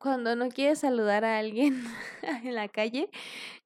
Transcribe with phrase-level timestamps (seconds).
[0.00, 1.84] cuando no quieres saludar a alguien
[2.22, 3.10] en la calle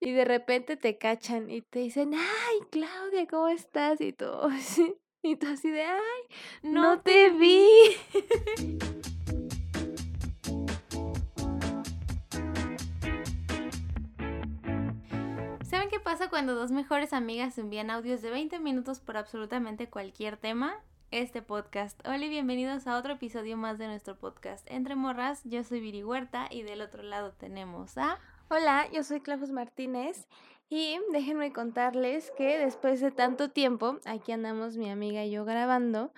[0.00, 4.00] y de repente te cachan y te dicen, ay, Claudia, ¿cómo estás?
[4.00, 4.26] Y tú,
[5.22, 6.22] y tú así de, ay,
[6.62, 7.64] no, te vi.
[15.62, 20.37] ¿Saben qué pasa cuando dos mejores amigas envían audios de 20 minutos por absolutamente cualquier
[20.37, 20.82] tema?
[21.14, 22.04] Este podcast.
[22.08, 25.42] Hola y bienvenidos a otro episodio más de nuestro podcast Entre Morras.
[25.44, 28.18] Yo soy Viri Huerta y del otro lado tenemos a...
[28.48, 30.27] Hola, yo soy Clavos Martínez
[30.69, 36.12] y déjenme contarles que después de tanto tiempo, aquí andamos mi amiga y yo grabando,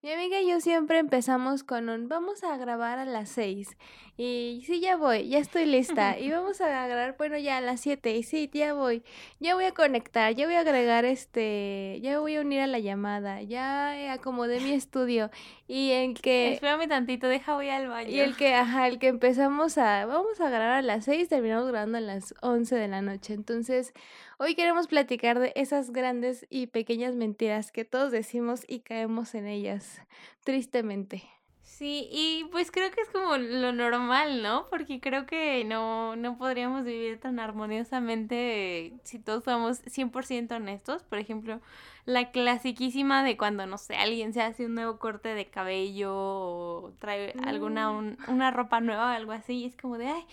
[0.00, 3.76] mi amiga y yo siempre empezamos con un vamos a grabar a las seis.
[4.16, 6.18] Y sí, ya voy, ya estoy lista.
[6.18, 8.16] Y vamos a grabar, bueno, ya a las siete.
[8.16, 9.02] Y sí, ya voy.
[9.40, 12.78] Ya voy a conectar, ya voy a agregar este, ya voy a unir a la
[12.78, 13.42] llamada.
[13.42, 15.30] Ya acomodé mi estudio.
[15.66, 16.52] Y el que...
[16.52, 18.10] Espérame tantito, deja voy al baño.
[18.10, 21.68] Y el que, ajá, el que empezamos a, vamos a grabar a las seis, terminamos
[21.68, 23.34] grabando a las once de la noche.
[23.34, 23.92] Entonces,
[24.40, 29.48] Hoy queremos platicar de esas grandes y pequeñas mentiras que todos decimos y caemos en
[29.48, 30.00] ellas,
[30.44, 31.24] tristemente.
[31.64, 34.68] Sí, y pues creo que es como lo normal, ¿no?
[34.70, 41.02] Porque creo que no, no podríamos vivir tan armoniosamente si todos fuéramos 100% honestos.
[41.02, 41.60] Por ejemplo,
[42.08, 46.92] la clasiquísima de cuando, no sé, alguien se hace un nuevo corte de cabello o
[46.98, 48.16] trae alguna, mm.
[48.28, 50.24] una ropa nueva o algo así, y es como de, ay,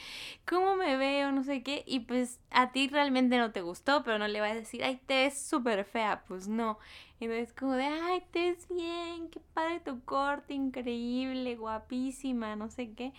[0.48, 1.34] ¿cómo me veo?
[1.34, 4.54] No sé qué, y pues a ti realmente no te gustó, pero no le vas
[4.54, 6.80] a decir, ay, te ves súper fea, pues no.
[7.20, 12.94] Entonces como de, ay, te ves bien, qué padre tu corte, increíble, guapísima, no sé
[12.94, 13.12] qué.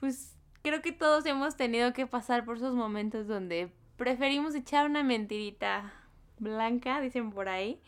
[0.00, 5.04] Pues creo que todos hemos tenido que pasar por esos momentos donde preferimos echar una
[5.04, 5.92] mentirita
[6.38, 7.80] blanca, dicen por ahí,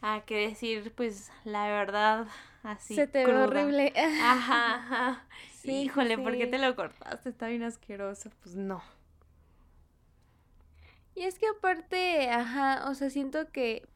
[0.00, 2.26] a que decir, pues, la verdad
[2.62, 2.94] así.
[2.94, 3.92] Se te ve horrible.
[4.22, 5.26] Ajá, ajá.
[5.62, 7.28] Sí, Híjole, ¿por qué te lo cortaste?
[7.28, 8.30] Está bien asqueroso.
[8.42, 8.82] Pues no.
[11.14, 13.86] Y es que aparte, ajá, o sea, siento que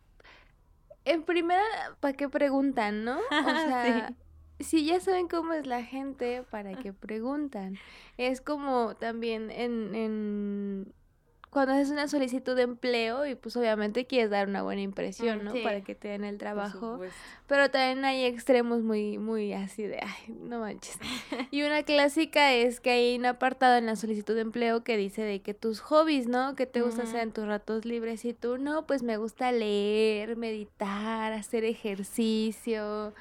[1.05, 1.63] en primera,
[2.01, 3.19] ¿para qué preguntan, no?
[3.31, 4.13] O sea,
[4.61, 7.79] si ya saben cómo es la gente, ¿para qué preguntan?
[8.17, 10.95] Es como también en, en
[11.57, 15.55] cuando haces una solicitud de empleo y pues obviamente quieres dar una buena impresión, ¿no?
[15.63, 17.01] Para que te den el trabajo.
[17.47, 20.99] Pero también hay extremos muy, muy así de, ay, no manches.
[21.51, 25.23] y una clásica es que hay un apartado en la solicitud de empleo que dice
[25.23, 26.57] de que tus hobbies, ¿no?
[26.57, 30.37] Que te gusta hacer en tus ratos libres y tú, no, pues me gusta leer,
[30.37, 33.15] meditar, hacer ejercicio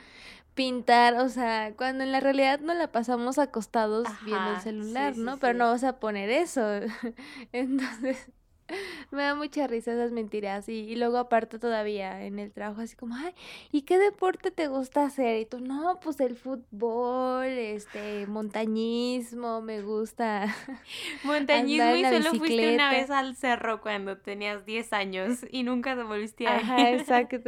[0.55, 5.37] pintar, o sea, cuando en la realidad no la pasamos acostados viendo el celular, ¿no?
[5.37, 6.61] Pero no vas a poner eso.
[7.51, 8.29] Entonces,
[9.11, 10.67] me da mucha risa esas mentiras.
[10.69, 13.33] Y, y, luego aparte todavía en el trabajo así como, ay,
[13.71, 15.41] ¿y qué deporte te gusta hacer?
[15.41, 20.55] Y tú, no, pues el fútbol, este, montañismo, me gusta.
[21.23, 26.03] Montañismo y solo fuiste una vez al cerro cuando tenías 10 años y nunca te
[26.03, 27.39] volviste a Ajá, exacto.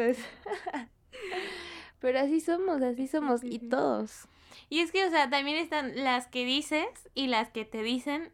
[2.00, 4.28] Pero así somos, así somos, y todos.
[4.70, 8.32] Y es que, o sea, también están las que dices y las que te dicen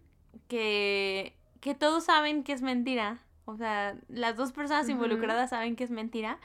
[0.47, 3.19] que, que todos saben que es mentira.
[3.46, 6.40] O sea, las dos personas involucradas saben que es mentira,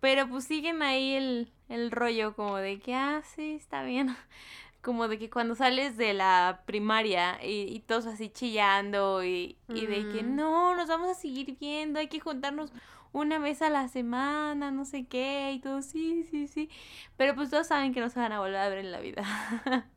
[0.00, 4.16] pero pues siguen ahí el, el rollo como de que, ah, sí, está bien.
[4.82, 9.86] Como de que cuando sales de la primaria y, y todos así chillando y, y
[9.86, 12.70] de que no, nos vamos a seguir viendo, hay que juntarnos
[13.16, 16.68] una vez a la semana, no sé qué, y todo, sí, sí, sí.
[17.16, 19.24] Pero pues todos saben que no se van a volver a ver en la vida.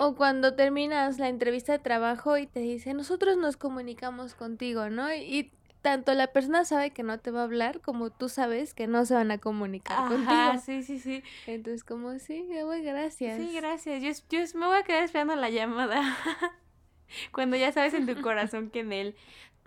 [0.00, 5.12] O cuando terminas la entrevista de trabajo y te dice, nosotros nos comunicamos contigo, ¿no?
[5.12, 8.86] Y tanto la persona sabe que no te va a hablar como tú sabes que
[8.86, 10.62] no se van a comunicar Ajá, contigo.
[10.64, 11.22] Sí, sí, sí.
[11.46, 13.36] Entonces, como, sí, voy, gracias.
[13.36, 14.02] Sí, gracias.
[14.02, 16.00] Yo, yo me voy a quedar esperando la llamada.
[17.32, 19.16] Cuando ya sabes en tu corazón que en él.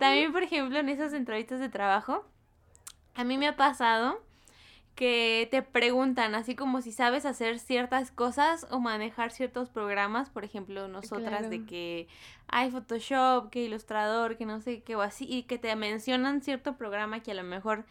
[0.02, 2.24] También, por ejemplo, en esas entrevistas de trabajo,
[3.14, 4.20] a mí me ha pasado
[4.96, 10.44] que te preguntan, así como si sabes hacer ciertas cosas o manejar ciertos programas, por
[10.44, 12.08] ejemplo, nosotras de que
[12.48, 16.76] hay Photoshop, que Ilustrador, que no sé qué o así, y que te mencionan cierto
[16.76, 17.84] programa que a lo mejor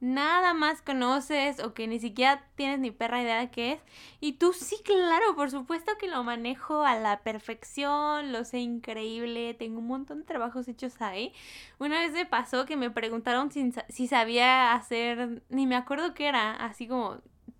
[0.00, 3.80] nada más conoces o que ni siquiera tienes ni perra idea de qué es.
[4.20, 9.54] Y tú sí, claro, por supuesto que lo manejo a la perfección, lo sé increíble,
[9.54, 11.32] tengo un montón de trabajos hechos ahí.
[11.78, 16.52] Una vez me pasó que me preguntaron si, sabía hacer, ni me acuerdo qué era,
[16.54, 17.18] así como,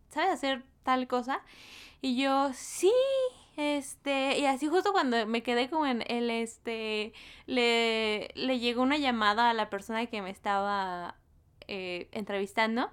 [0.08, 1.43] ¿sabes hacer tal cosa?
[2.00, 2.93] Y yo, sí,
[3.56, 7.12] este, y así justo cuando me quedé como en el, este,
[7.46, 11.17] le, le llegó una llamada a la persona que me estaba
[11.69, 12.91] eh, entrevistando.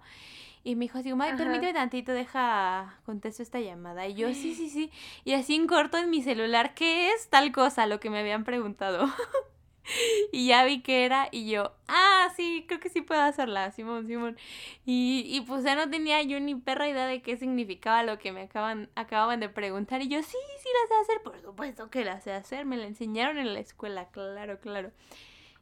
[0.64, 4.08] Y me dijo así ay, permíteme tantito, deja, contesto esta llamada.
[4.08, 4.92] Y yo, sí, sí, sí.
[5.24, 7.86] Y así en corto en mi celular, ¿qué es tal cosa?
[7.86, 9.08] Lo que me habían preguntado.
[10.32, 14.08] y ya vi que era y yo, ah, sí, creo que sí puedo hacerla, Simón,
[14.08, 14.38] Simón.
[14.86, 18.32] Y, y pues ya no tenía yo ni perra idea de qué significaba lo que
[18.32, 20.02] me acaban, acababan de preguntar.
[20.02, 22.88] Y yo, sí, sí la sé hacer, por supuesto que la sé hacer, me la
[22.88, 24.92] enseñaron en la escuela, claro, claro.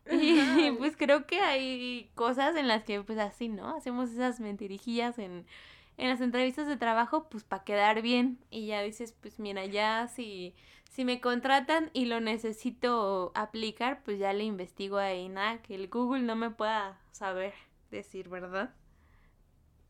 [0.12, 3.76] Y, pues creo que hay cosas en las que pues así, ¿no?
[3.76, 5.46] Hacemos esas mentirijillas en,
[5.98, 10.08] en las entrevistas de trabajo pues para quedar bien y ya dices pues mira ya
[10.08, 10.54] si
[10.94, 15.90] si me contratan y lo necesito aplicar, pues ya le investigo ahí, nada, que el
[15.90, 17.54] Google no me pueda saber
[17.90, 18.70] decir, ¿verdad?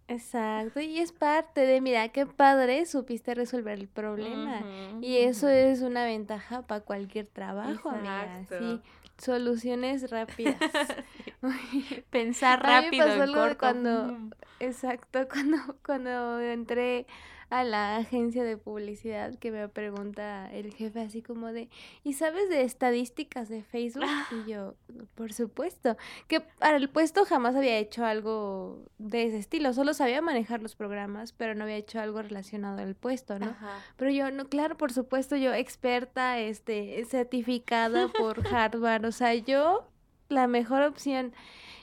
[0.07, 4.61] Exacto, y es parte de, mira, qué padre supiste resolver el problema.
[5.01, 8.45] y eso es una ventaja para cualquier trabajo, amiga.
[8.47, 8.81] Sí,
[9.23, 10.57] soluciones rápidas.
[12.09, 13.07] Pensar rápido.
[13.07, 14.17] en cuando,
[14.59, 17.07] exacto, cuando, cuando entré
[17.53, 21.69] a la agencia de publicidad que me pregunta el jefe así como de,
[22.03, 24.09] ¿y sabes de estadísticas de Facebook?
[24.31, 24.73] Y yo,
[25.13, 25.95] por supuesto,
[26.27, 30.75] que para el puesto jamás había hecho algo de ese estilo, solo sabía manejar los
[30.75, 33.55] programas, pero no había hecho algo relacionado al puesto, ¿no?
[33.97, 39.87] Pero yo, no, claro, por supuesto, yo experta, este, certificada por Harvard, o sea, yo
[40.27, 41.33] la mejor opción.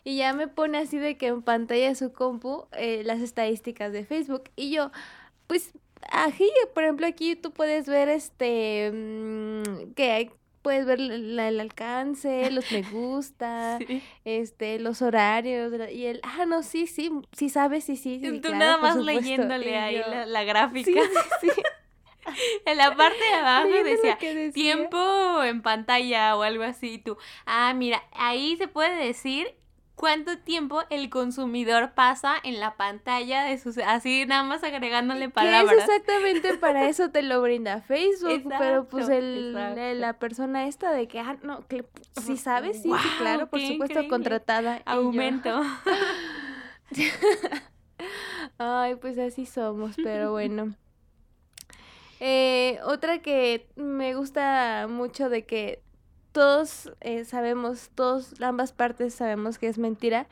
[0.02, 3.92] Y ya me pone así de que en pantalla de su compu eh, las estadísticas
[3.92, 4.44] de Facebook.
[4.56, 4.90] Y yo,
[5.50, 5.72] pues
[6.12, 10.30] aquí, por ejemplo, aquí tú puedes ver este mm, que hay
[10.62, 13.80] puedes ver el, alcance, los me gusta,
[14.24, 18.20] este, los horarios y el, ah, no, sí, sí, sí sabes, sí, sí.
[18.22, 21.02] sí tú nada más leyéndole ahí la, gráfica.
[21.40, 21.62] Sí, sí,
[22.64, 26.92] en la parte de abajo decía, decía, tiempo en pantalla o algo así.
[26.92, 29.52] Y tú, ah, mira, ahí se puede decir
[30.00, 35.76] cuánto tiempo el consumidor pasa en la pantalla de sus así nada más agregándole palabras.
[35.76, 41.06] es exactamente para eso te lo brinda Facebook, pero pues el, la persona esta de
[41.06, 41.84] que ah no, que
[42.24, 45.60] si sabes, sí, sí, claro, por supuesto contratada aumento.
[48.56, 50.74] Ay, pues así somos, pero bueno.
[52.20, 55.82] Eh, otra que me gusta mucho de que
[56.32, 60.26] todos eh, sabemos, todos, ambas partes sabemos que es mentira,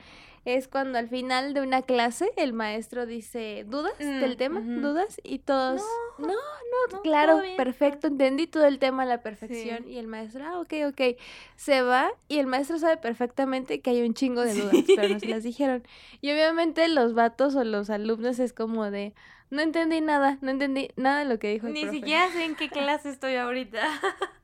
[0.45, 4.61] es cuando al final de una clase el maestro dice, ¿dudas del mm, tema?
[4.61, 5.21] ¿Dudas?
[5.23, 5.83] Y todos,
[6.19, 9.87] no, no, claro, perfecto, entendí todo el tema a la perfección.
[9.89, 11.19] Y el maestro, ah, ok, ok,
[11.57, 15.21] se va y el maestro sabe perfectamente que hay un chingo de dudas, pero no
[15.21, 15.83] se las dijeron.
[16.23, 19.13] Y obviamente los vatos o los alumnos es como de,
[19.51, 22.55] no entendí nada, no entendí nada de lo que dijo el Ni siquiera sé en
[22.55, 23.83] qué clase estoy ahorita.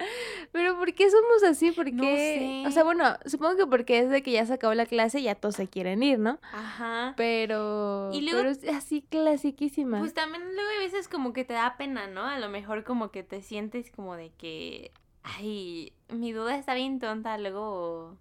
[0.52, 1.70] Pero ¿por qué somos así?
[1.72, 5.20] Porque, o sea, bueno, supongo que porque es de que ya se acabó la clase
[5.20, 6.38] y ya todos se quieren ir, ¿no?
[6.52, 7.14] Ajá.
[7.16, 9.98] Pero, y luego, pero es así clasiquísima.
[9.98, 12.24] Pues también luego hay veces como que te da pena, ¿no?
[12.24, 14.92] A lo mejor como que te sientes como de que,
[15.22, 18.16] ay, mi duda está bien tonta, luego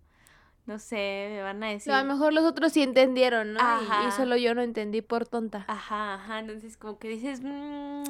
[0.69, 1.91] no sé, me van a decir.
[1.91, 3.59] a lo mejor los otros sí entendieron, ¿no?
[4.07, 5.65] Y, solo yo no entendí por tonta.
[5.67, 6.39] Ajá, ajá.
[6.39, 8.03] Entonces como que dices, mmm,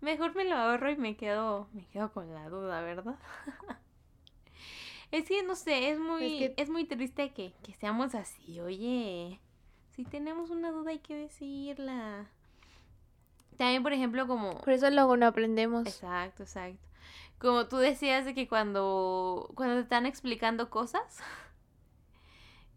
[0.00, 3.16] mejor me lo ahorro y me quedo, me quedo con la duda, ¿verdad?
[5.10, 8.58] es que no sé, es muy, es, muy triste que, que seamos así.
[8.60, 9.38] Oye,
[9.94, 12.26] si tenemos una duda hay que decirla.
[13.58, 14.56] También, por ejemplo, como...
[14.62, 15.86] Por eso luego no aprendemos.
[15.86, 16.88] Exacto, exacto.
[17.38, 21.18] Como tú decías de que cuando, cuando te están explicando cosas,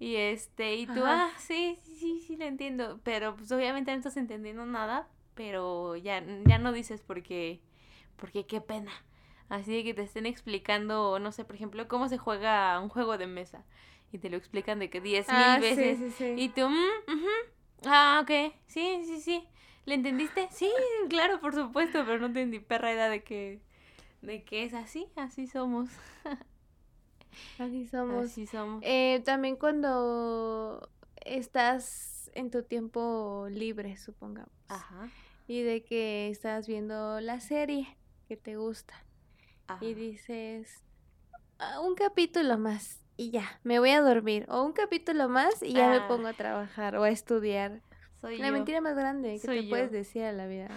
[0.01, 2.99] y este, y tú, ah, sí, sí, sí, sí, lo entiendo.
[3.03, 7.61] Pero pues obviamente no estás entendiendo nada, pero ya, ya no dices porque,
[8.15, 8.91] porque qué pena.
[9.47, 13.19] Así de que te estén explicando, no sé, por ejemplo, cómo se juega un juego
[13.19, 13.63] de mesa.
[14.11, 15.99] Y te lo explican de que diez mil ah, veces.
[15.99, 16.33] Sí, sí, sí.
[16.35, 19.47] Y tú, mm, ah, ok, sí, sí, sí.
[19.85, 20.47] ¿Le entendiste?
[20.49, 20.71] Sí,
[21.09, 23.61] claro, por supuesto, pero no entendí perra idea de que,
[24.23, 25.91] de que es así, así somos.
[27.59, 28.25] Así somos.
[28.25, 28.81] Así somos.
[28.85, 30.89] Eh, también cuando
[31.23, 34.53] estás en tu tiempo libre, supongamos.
[34.67, 35.09] Ajá.
[35.47, 37.97] Y de que estás viendo la serie
[38.27, 38.93] que te gusta.
[39.79, 40.83] Y dices,
[41.57, 44.45] ah, un capítulo más y ya, me voy a dormir.
[44.49, 46.07] O un capítulo más y ya me ah.
[46.07, 47.81] pongo a trabajar o a estudiar.
[48.19, 50.69] Soy la mentira más grande que te puedes decir a la vida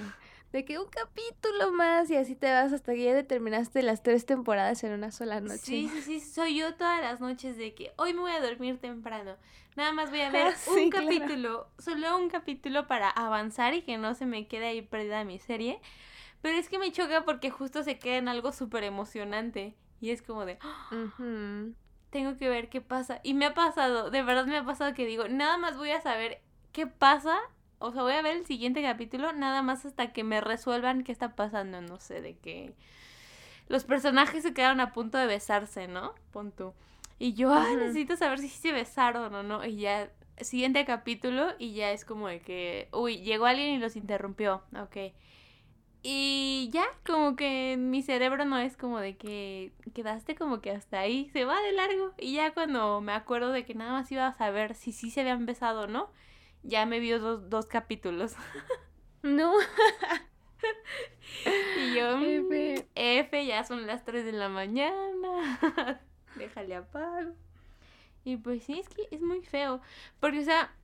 [0.54, 4.25] de que un capítulo más y así te vas hasta que ya determinaste las tres
[4.25, 5.58] temporadas en una sola noche.
[5.58, 8.78] Sí, sí, sí, soy yo todas las noches de que hoy me voy a dormir
[8.78, 9.34] temprano.
[9.75, 14.14] Nada más voy a ver un capítulo, solo un capítulo para avanzar y que no
[14.14, 15.80] se me quede ahí perdida mi serie.
[16.40, 19.75] Pero es que me choca porque justo se queda en algo súper emocionante.
[20.00, 20.58] Y es como de,
[22.11, 23.18] tengo que ver qué pasa.
[23.25, 26.00] Y me ha pasado, de verdad me ha pasado que digo, nada más voy a
[26.00, 27.40] saber qué pasa.
[27.78, 31.12] O sea, voy a ver el siguiente capítulo nada más hasta que me resuelvan qué
[31.12, 31.81] está pasando.
[31.81, 32.75] No sé, de que
[33.69, 36.14] los personajes se quedaron a punto de besarse, ¿no?
[36.33, 36.75] Pon tú.
[37.19, 39.64] Y yo, necesito saber si se besaron o no.
[39.64, 43.97] Y ya, siguiente capítulo y ya es como de que, uy, llegó alguien y los
[43.97, 44.62] interrumpió.
[44.81, 45.14] Ok.
[46.07, 51.00] Y ya, como que mi cerebro no es como de que quedaste como que hasta
[51.00, 52.12] ahí, se va de largo.
[52.19, 55.23] Y ya cuando me acuerdo de que nada más iba a saber si sí se
[55.23, 56.11] habían besado o no,
[56.64, 58.35] ya me vio dos, dos capítulos.
[59.25, 59.54] No.
[61.80, 62.75] y yo, F.
[62.76, 65.99] Mm, F, ya son las 3 de la mañana.
[66.37, 67.33] Déjale apago.
[68.25, 69.80] Y pues sí, es que es muy feo.
[70.21, 70.75] Porque, o sea,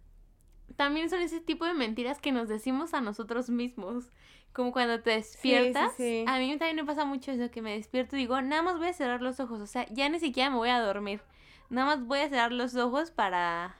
[0.77, 4.11] también son ese tipo de mentiras que nos decimos a nosotros mismos.
[4.55, 5.93] Como cuando te despiertas.
[6.27, 8.89] A mí también me pasa mucho eso, que me despierto y digo, nada más voy
[8.89, 9.61] a cerrar los ojos.
[9.61, 11.21] O sea, ya ni siquiera me voy a dormir.
[11.69, 13.77] Nada más voy a cerrar los ojos para,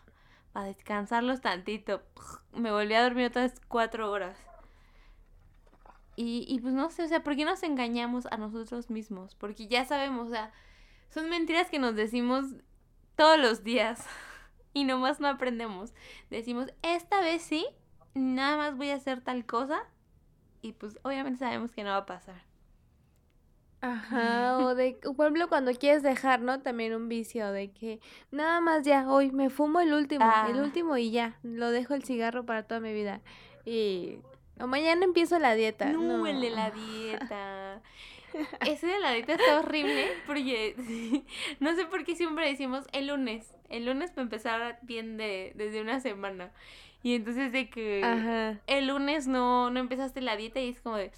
[0.53, 2.03] para descansarlos tantito.
[2.53, 4.37] Me volví a dormir otras cuatro horas.
[6.17, 9.35] Y, y pues no sé, o sea, ¿por qué nos engañamos a nosotros mismos?
[9.35, 10.53] Porque ya sabemos, o sea,
[11.09, 12.45] son mentiras que nos decimos
[13.17, 14.07] todos los días
[14.75, 15.95] y nomás no aprendemos.
[16.31, 17.67] Decimos, esta vez sí,
[18.15, 19.83] nada más voy a hacer tal cosa
[20.63, 22.50] y pues obviamente sabemos que no va a pasar.
[23.81, 26.61] Ajá, o de, por ejemplo, cuando quieres dejar, ¿no?
[26.61, 30.63] También un vicio de que nada más ya, hoy me fumo el último, el ah.
[30.63, 33.21] último y ya, lo dejo el cigarro para toda mi vida.
[33.65, 34.19] Y
[34.61, 35.91] o mañana empiezo la dieta.
[35.93, 37.83] No, el de la dieta.
[38.65, 40.77] Ese de la dieta está horrible porque
[41.61, 43.55] no sé por qué siempre decimos el lunes.
[43.69, 46.53] El lunes para empezar bien de, desde una semana.
[47.03, 51.11] Y entonces de que el lunes no, no empezaste la dieta y es como de,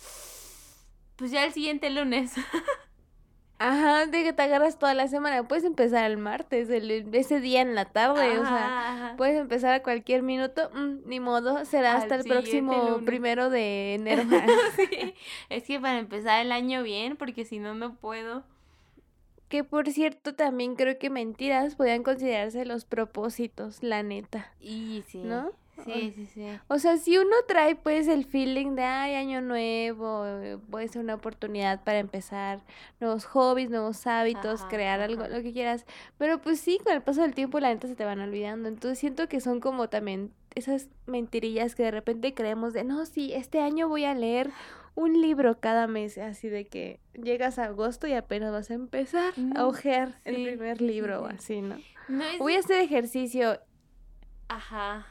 [1.22, 2.32] pues ya el siguiente lunes.
[3.60, 5.46] Ajá, de que te agarras toda la semana.
[5.46, 9.84] Puedes empezar el martes, el, ese día en la tarde, o sea, puedes empezar a
[9.84, 14.24] cualquier minuto, mm, ni modo, será hasta el próximo primero de enero.
[14.76, 15.14] sí,
[15.48, 18.42] es que para empezar el año bien, porque si no, no puedo.
[19.48, 24.52] Que por cierto, también creo que mentiras podían considerarse los propósitos, la neta.
[24.58, 25.18] Y sí.
[25.18, 25.52] ¿No?
[25.84, 26.46] Sí, sí, sí.
[26.68, 30.24] O sea, si uno trae pues el feeling de, ay, año nuevo,
[30.70, 32.60] puede ser una oportunidad para empezar
[33.00, 35.84] nuevos hobbies, nuevos hábitos, crear algo, lo que quieras.
[36.18, 38.68] Pero pues sí, con el paso del tiempo la neta se te van olvidando.
[38.68, 43.32] Entonces siento que son como también esas mentirillas que de repente creemos de, no, sí,
[43.32, 44.50] este año voy a leer
[44.94, 49.32] un libro cada mes, así de que llegas a agosto y apenas vas a empezar
[49.54, 51.76] a ojear el primer libro o así, ¿no?
[52.08, 53.58] no Voy a hacer ejercicio.
[54.48, 55.06] Ajá.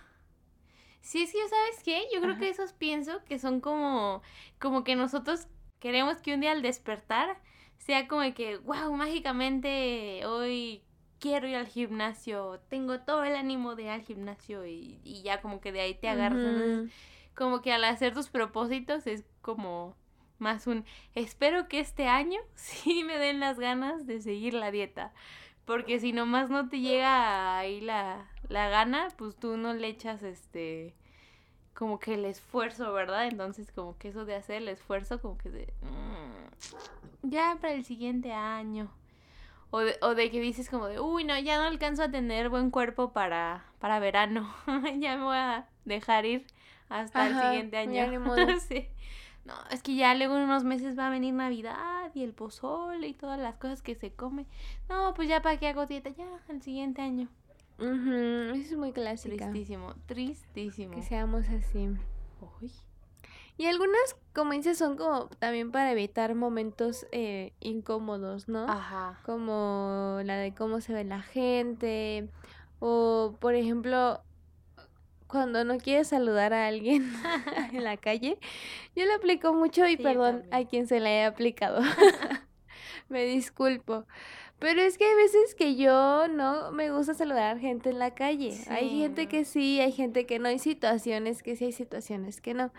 [1.01, 2.03] Sí, es que, ¿sabes qué?
[2.13, 4.21] Yo creo que esos pienso que son como,
[4.59, 5.47] como que nosotros
[5.79, 7.39] queremos que un día al despertar
[7.77, 10.83] sea como que, wow, mágicamente hoy
[11.19, 15.41] quiero ir al gimnasio, tengo todo el ánimo de ir al gimnasio y, y ya
[15.41, 16.89] como que de ahí te agarras.
[17.35, 19.95] como que al hacer tus propósitos es como
[20.37, 25.13] más un, espero que este año sí me den las ganas de seguir la dieta.
[25.65, 30.23] Porque si nomás no te llega ahí la, la gana, pues tú no le echas
[30.23, 30.95] este
[31.73, 33.27] como que el esfuerzo, ¿verdad?
[33.27, 37.85] Entonces como que eso de hacer el esfuerzo como que de mm, ya para el
[37.85, 38.91] siguiente año.
[39.73, 42.49] O de, o de que dices como de, uy, no, ya no alcanzo a tener
[42.49, 44.53] buen cuerpo para, para verano.
[44.99, 46.45] ya me voy a dejar ir
[46.89, 48.11] hasta el siguiente año.
[48.67, 48.89] sí.
[49.51, 53.07] No, es que ya luego en unos meses va a venir Navidad y el pozole
[53.07, 54.45] y todas las cosas que se come.
[54.87, 57.27] No, pues ya para qué hago dieta, ya, el siguiente año.
[57.77, 59.49] Eso es muy clásica.
[59.49, 60.95] Tristísimo, tristísimo.
[60.95, 61.89] Que seamos así.
[63.57, 64.15] Y algunas,
[64.51, 68.65] dices, son como también para evitar momentos eh, incómodos, ¿no?
[68.69, 69.19] Ajá.
[69.25, 72.29] Como la de cómo se ve la gente.
[72.79, 74.21] O, por ejemplo,
[75.31, 77.11] cuando no quieres saludar a alguien
[77.73, 78.37] en la calle.
[78.95, 81.81] Yo lo aplico mucho y perdón a quien se le haya aplicado.
[83.09, 84.05] Me disculpo.
[84.59, 88.13] Pero es que hay veces que yo no me gusta saludar a gente en la
[88.13, 88.55] calle.
[88.69, 92.53] Hay gente que sí, hay gente que no, hay situaciones que sí, hay situaciones que
[92.53, 92.71] no.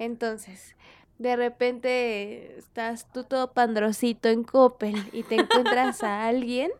[0.00, 0.74] Entonces,
[1.18, 6.70] de repente estás tú todo pandrosito en Coppel y te encuentras a alguien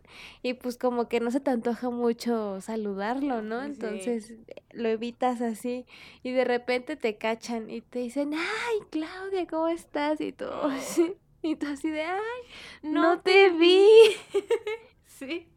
[0.42, 3.62] y pues como que no se te antoja mucho saludarlo, ¿no?
[3.64, 4.34] Entonces
[4.70, 5.86] lo evitas así
[6.22, 10.20] y de repente te cachan y te dicen, ay, Claudia, ¿cómo estás?
[10.20, 11.14] Y así.
[11.40, 12.42] Y tú así de, ay,
[12.82, 13.86] no, te, vi.
[15.18, 15.48] Sí.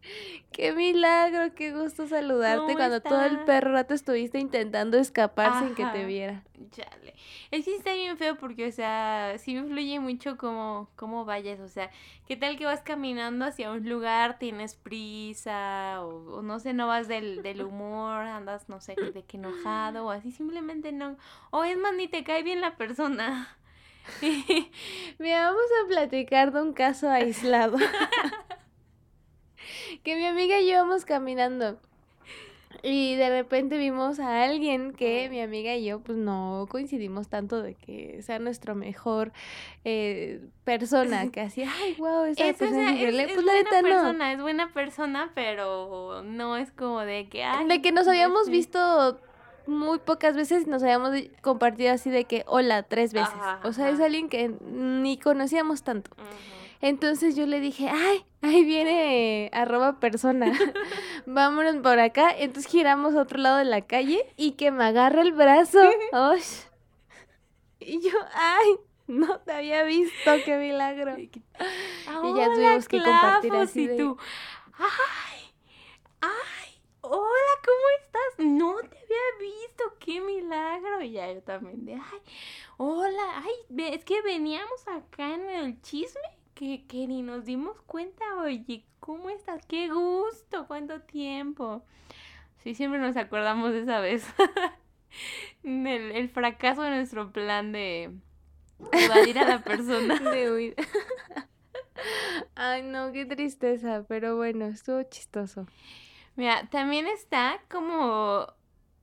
[0.52, 5.86] Qué milagro, qué gusto saludarte cuando todo el perro rato estuviste intentando escapar sin que
[5.86, 6.44] te viera.
[6.72, 7.14] Chale.
[7.52, 11.60] Es que está bien feo porque, o sea, sí influye mucho cómo, cómo vayas.
[11.60, 11.92] O sea,
[12.28, 17.08] ¿qué tal que vas caminando hacia un lugar, tienes prisa, o, no sé, no vas
[17.08, 21.18] del, del humor, andas, no sé, de que enojado, o así simplemente no.
[21.52, 23.58] O es más, ni te cae bien la persona.
[25.20, 27.78] Mira, vamos a platicar de un caso aislado.
[30.04, 31.78] que mi amiga y yo íbamos caminando.
[32.84, 37.62] Y de repente vimos a alguien que mi amiga y yo pues no coincidimos tanto
[37.62, 39.32] de que sea nuestro mejor
[39.84, 44.42] eh, persona, que así, ay, wow, esa es, persona es, es, pues, buena persona, es
[44.42, 47.44] buena persona, pero no es como de que...
[47.44, 49.20] Ay, de que nos habíamos visto
[49.68, 53.34] muy pocas veces nos habíamos compartido así de que hola tres veces.
[53.64, 56.12] o sea, es alguien que ni conocíamos tanto.
[56.82, 60.52] Entonces yo le dije, ay, ahí viene arroba persona,
[61.28, 62.36] vámonos por acá.
[62.36, 65.80] Entonces giramos a otro lado de la calle y que me agarra el brazo.
[67.80, 71.20] y yo, ay, no te había visto, qué milagro.
[71.20, 71.30] y
[72.36, 73.88] ya tuvimos que compartir así.
[73.96, 74.18] Tú,
[74.80, 75.54] ay,
[76.22, 78.46] ay, hola, ¿cómo estás?
[78.46, 81.04] No te había visto, qué milagro.
[81.04, 82.22] Y ya yo también de, ay,
[82.78, 83.54] hola, ay,
[83.94, 89.66] es que veníamos acá en el chisme que, ni nos dimos cuenta, oye, ¿cómo estás?
[89.66, 90.68] ¡Qué gusto!
[90.68, 91.84] ¿Cuánto tiempo?
[92.58, 94.28] Sí, siempre nos acordamos de esa vez.
[95.64, 98.12] el, el fracaso de nuestro plan de
[98.92, 100.20] evadir a la persona.
[100.32, 100.76] De huir.
[102.56, 105.66] Ay, no, qué tristeza, pero bueno, estuvo chistoso.
[106.36, 108.48] Mira, también está como,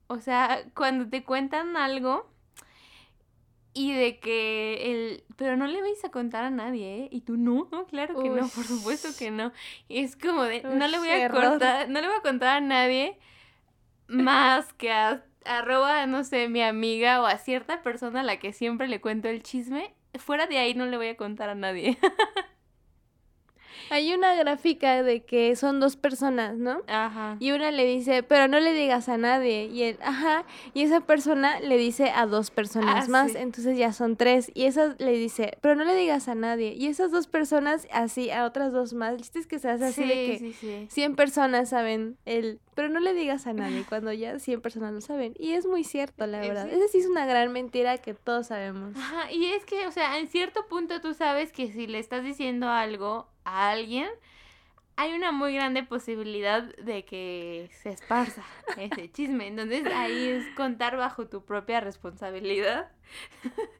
[0.07, 2.29] o sea, cuando te cuentan algo
[3.73, 7.09] y de que el, pero no le vais a contar a nadie, ¿eh?
[7.11, 9.51] Y tú no, no, claro que no, por supuesto que no.
[9.87, 12.61] Y es como de, no le voy a contar, no le voy a contar a
[12.61, 13.17] nadie
[14.07, 18.53] más que a arroba, no sé, mi amiga o a cierta persona a la que
[18.53, 19.93] siempre le cuento el chisme.
[20.15, 21.97] Fuera de ahí no le voy a contar a nadie.
[23.89, 26.81] Hay una gráfica de que son dos personas, ¿no?
[26.87, 27.37] Ajá.
[27.39, 29.65] Y una le dice, pero no le digas a nadie.
[29.65, 30.45] Y él, ajá.
[30.73, 33.35] Y esa persona le dice a dos personas ah, más.
[33.35, 34.51] Entonces ya son tres.
[34.53, 36.73] Y esa le dice, pero no le digas a nadie.
[36.75, 39.17] Y esas dos personas, así, a otras dos más.
[39.17, 43.13] ¿Viste que se hace así de que sí, 100 personas saben el pero no le
[43.13, 45.33] digas a nadie cuando ya 100 personas lo saben.
[45.37, 46.69] Y es muy cierto, la verdad.
[46.69, 48.95] Esa sí es una gran mentira que todos sabemos.
[48.95, 52.23] Ajá, y es que, o sea, en cierto punto tú sabes que si le estás
[52.23, 54.09] diciendo algo a alguien,
[54.95, 58.43] hay una muy grande posibilidad de que se esparza
[58.77, 59.47] ese chisme.
[59.47, 62.91] Entonces ahí es contar bajo tu propia responsabilidad.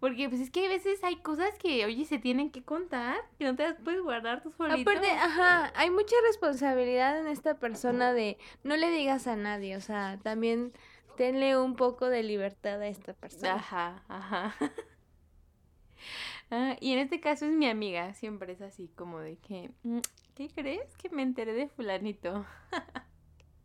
[0.00, 3.44] Porque pues es que a veces hay cosas que, oye, se tienen que contar, que
[3.44, 4.80] no te las puedes guardar tus solitos.
[4.82, 9.80] Aparte, ajá, hay mucha responsabilidad en esta persona de no le digas a nadie, o
[9.80, 10.72] sea, también
[11.16, 13.54] tenle un poco de libertad a esta persona.
[13.54, 14.54] Ajá, ajá.
[16.50, 19.98] Ah, y en este caso es mi amiga, siempre es así como de que, mm,
[20.34, 22.46] ¿qué crees que me enteré de fulanito?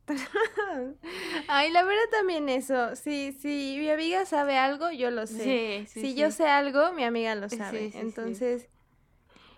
[1.47, 2.95] Ay, la verdad también eso.
[2.95, 5.85] Si, si mi amiga sabe algo, yo lo sé.
[5.87, 7.91] si yo sé algo, mi amiga lo sabe.
[7.93, 8.67] Entonces,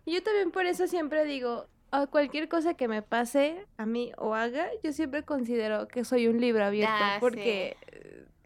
[0.05, 4.35] yo también por eso siempre digo, a cualquier cosa que me pase a mí o
[4.35, 6.93] haga, yo siempre considero que soy un libro abierto.
[6.95, 7.75] Ah, porque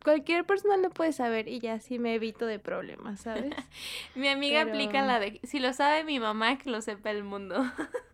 [0.03, 3.53] cualquier persona lo puede saber y ya así me evito de problemas, ¿sabes?
[4.15, 7.55] mi amiga aplica la de, si lo sabe mi mamá, que lo sepa el mundo.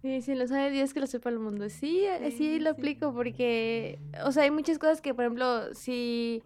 [0.00, 1.68] Sí, si lo sabe Dios que lo sepa el mundo.
[1.68, 6.44] Sí, sí, sí lo aplico porque, o sea, hay muchas cosas que, por ejemplo, si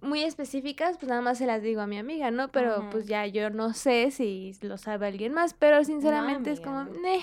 [0.00, 2.50] muy específicas, pues nada más se las digo a mi amiga, ¿no?
[2.50, 6.82] Pero pues ya yo no sé si lo sabe alguien más, pero sinceramente es como,
[6.82, 7.20] eh.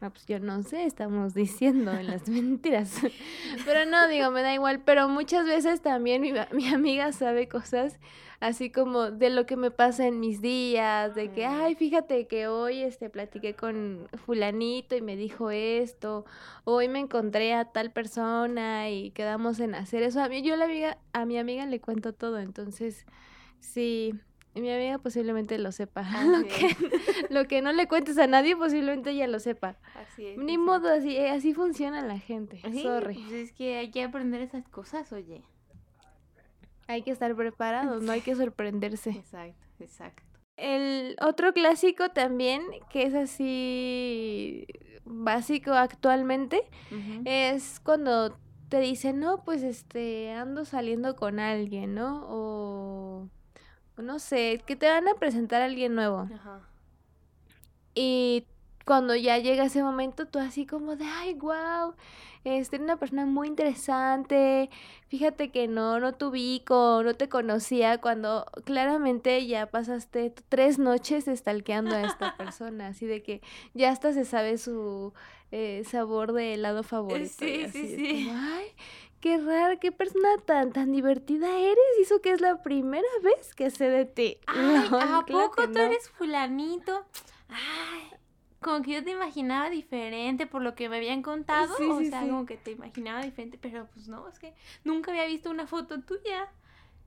[0.00, 3.00] No, pues yo no sé, estamos diciendo en las mentiras.
[3.64, 4.80] pero no, digo, me da igual.
[4.84, 7.98] Pero muchas veces también mi, mi amiga sabe cosas
[8.40, 12.46] así como de lo que me pasa en mis días, de que, ay, fíjate que
[12.46, 16.24] hoy este, platiqué con fulanito y me dijo esto,
[16.64, 20.22] hoy me encontré a tal persona y quedamos en hacer eso.
[20.22, 23.06] A mí, yo la amiga, a mi amiga le cuento todo, entonces,
[23.60, 24.14] sí,
[24.60, 26.02] mi amiga posiblemente lo sepa.
[26.24, 26.76] Lo que,
[27.30, 29.76] lo que, no le cuentes a nadie posiblemente ella lo sepa.
[29.94, 30.38] Así es.
[30.38, 32.60] Ni modo, así, eh, así funciona la gente.
[32.82, 33.14] Sorry.
[33.14, 35.42] Pues es que hay que aprender esas cosas, oye.
[36.86, 39.10] Hay que estar preparados, no hay que sorprenderse.
[39.10, 40.22] Exacto, exacto.
[40.56, 44.66] El otro clásico también, que es así
[45.04, 46.62] básico actualmente,
[47.24, 48.36] es cuando
[48.68, 52.24] te dicen, no, pues este, ando saliendo con alguien, ¿no?
[52.28, 53.28] O
[54.02, 56.28] no sé, que te van a presentar a alguien nuevo.
[56.34, 56.60] Ajá.
[57.94, 58.44] Y
[58.84, 61.94] cuando ya llega ese momento, tú así como de, ay, wow,
[62.44, 64.70] este, una persona muy interesante,
[65.08, 71.28] fíjate que no, no te ubico, no te conocía, cuando claramente ya pasaste tres noches
[71.28, 73.42] estalqueando a esta persona, así de que
[73.74, 75.12] ya hasta se sabe su
[75.50, 77.34] eh, sabor de helado favorito.
[77.38, 78.30] Sí, sí, sí.
[78.32, 78.66] ay,
[79.20, 81.78] qué raro, qué persona tan, tan divertida eres.
[82.00, 84.38] Hizo que es la primera vez que sé de ti.
[84.46, 87.04] Ay, ¿a poco tú eres fulanito?
[87.48, 88.18] Ay,
[88.60, 91.74] como que yo te imaginaba diferente por lo que me habían contado.
[91.74, 94.54] o sea, como que te imaginaba diferente, pero pues no, es que
[94.84, 96.48] nunca había visto una foto tuya.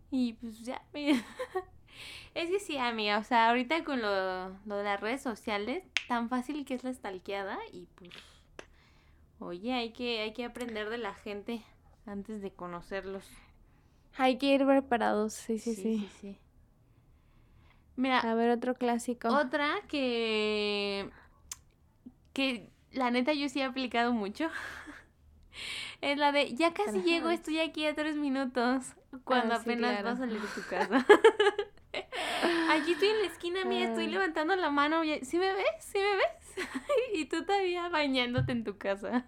[0.09, 4.99] Y pues ya, es que sí, amiga, o sea, ahorita con lo, lo de las
[4.99, 8.11] redes sociales, tan fácil que es la stalkeada y pues,
[9.39, 11.61] oye, hay que, hay que aprender de la gente
[12.05, 13.29] antes de conocerlos.
[14.17, 15.81] Hay que ir preparados, sí, sí, sí.
[15.83, 16.09] sí.
[16.19, 16.37] sí,
[17.95, 19.27] Mira, a ver otro clásico.
[19.29, 21.09] Otra que
[22.33, 24.49] que la neta yo sí he aplicado mucho.
[26.01, 30.15] es la de ya casi llego, estoy aquí a tres minutos cuando ah, apenas vas
[30.15, 31.05] a salir de tu casa.
[32.71, 35.01] Aquí estoy en la esquina, mía, estoy levantando la mano.
[35.23, 35.65] ¿Sí me ves?
[35.79, 36.67] ¿Sí me ves?
[37.13, 39.25] y tú todavía bañándote en tu casa.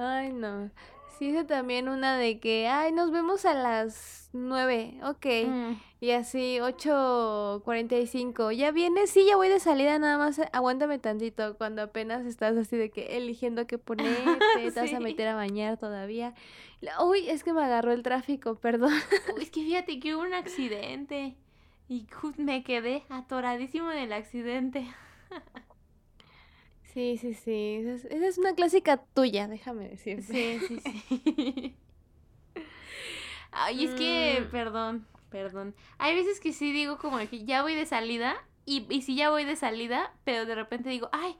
[0.00, 0.70] Ay, no.
[1.18, 5.26] Sí, hice también una de que, ay, nos vemos a las nueve, ok.
[5.46, 5.72] Mm.
[6.00, 9.10] Y así, ocho cuarenta y cinco, ¿ya vienes?
[9.10, 12.90] Sí, ya voy de salida, nada más eh, aguántame tantito, cuando apenas estás así de
[12.90, 14.10] que eligiendo qué ponerte,
[14.74, 16.32] te vas a meter a bañar todavía.
[17.04, 18.92] Uy, es que me agarró el tráfico, perdón.
[19.36, 21.34] Uy, es que fíjate que hubo un accidente
[21.88, 22.06] y
[22.38, 24.86] me quedé atoradísimo del accidente.
[26.92, 27.84] Sí, sí, sí.
[27.86, 30.58] Esa es, una clásica tuya, déjame decirte.
[30.58, 31.76] Sí, sí, sí.
[33.52, 34.50] Ay, es que, mm.
[34.50, 35.74] perdón, perdón.
[35.98, 39.30] Hay veces que sí digo como que ya voy de salida y, y sí ya
[39.30, 41.36] voy de salida, pero de repente digo, ay,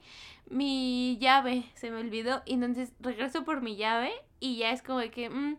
[0.49, 5.01] mi llave se me olvidó y entonces regreso por mi llave y ya es como
[5.11, 5.57] que, mm,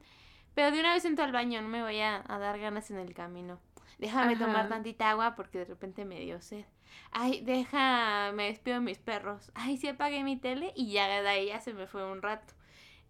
[0.54, 3.14] pero de una vez entro al baño, no me voy a, dar ganas en el
[3.14, 3.58] camino.
[3.98, 6.64] Déjame tomar tantita agua porque de repente me dio sed
[7.10, 11.28] ay, deja, me despido de mis perros, ay, sí apagué mi tele y ya de
[11.28, 12.54] ahí ya se me fue un rato.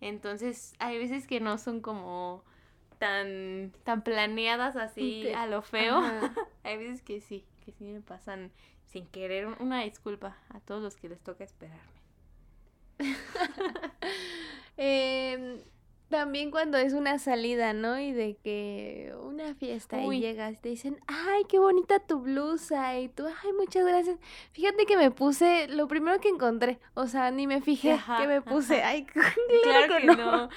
[0.01, 2.43] Entonces, hay veces que no son como
[2.99, 6.01] tan, tan planeadas así a lo feo.
[6.65, 8.51] hay veces que sí, que sí me pasan
[8.87, 9.47] sin querer.
[9.61, 12.03] Una disculpa a todos los que les toca esperarme.
[14.77, 15.65] eh,
[16.13, 17.99] también cuando es una salida, ¿no?
[17.99, 22.99] Y de que una fiesta y llegas, te dicen, ay, qué bonita tu blusa.
[23.01, 24.19] Y tú, ay, muchas gracias.
[24.53, 26.79] Fíjate que me puse lo primero que encontré.
[26.93, 28.83] O sea, ni me fijé que me puse.
[28.83, 29.07] Ay,
[29.63, 30.51] claro, que, no.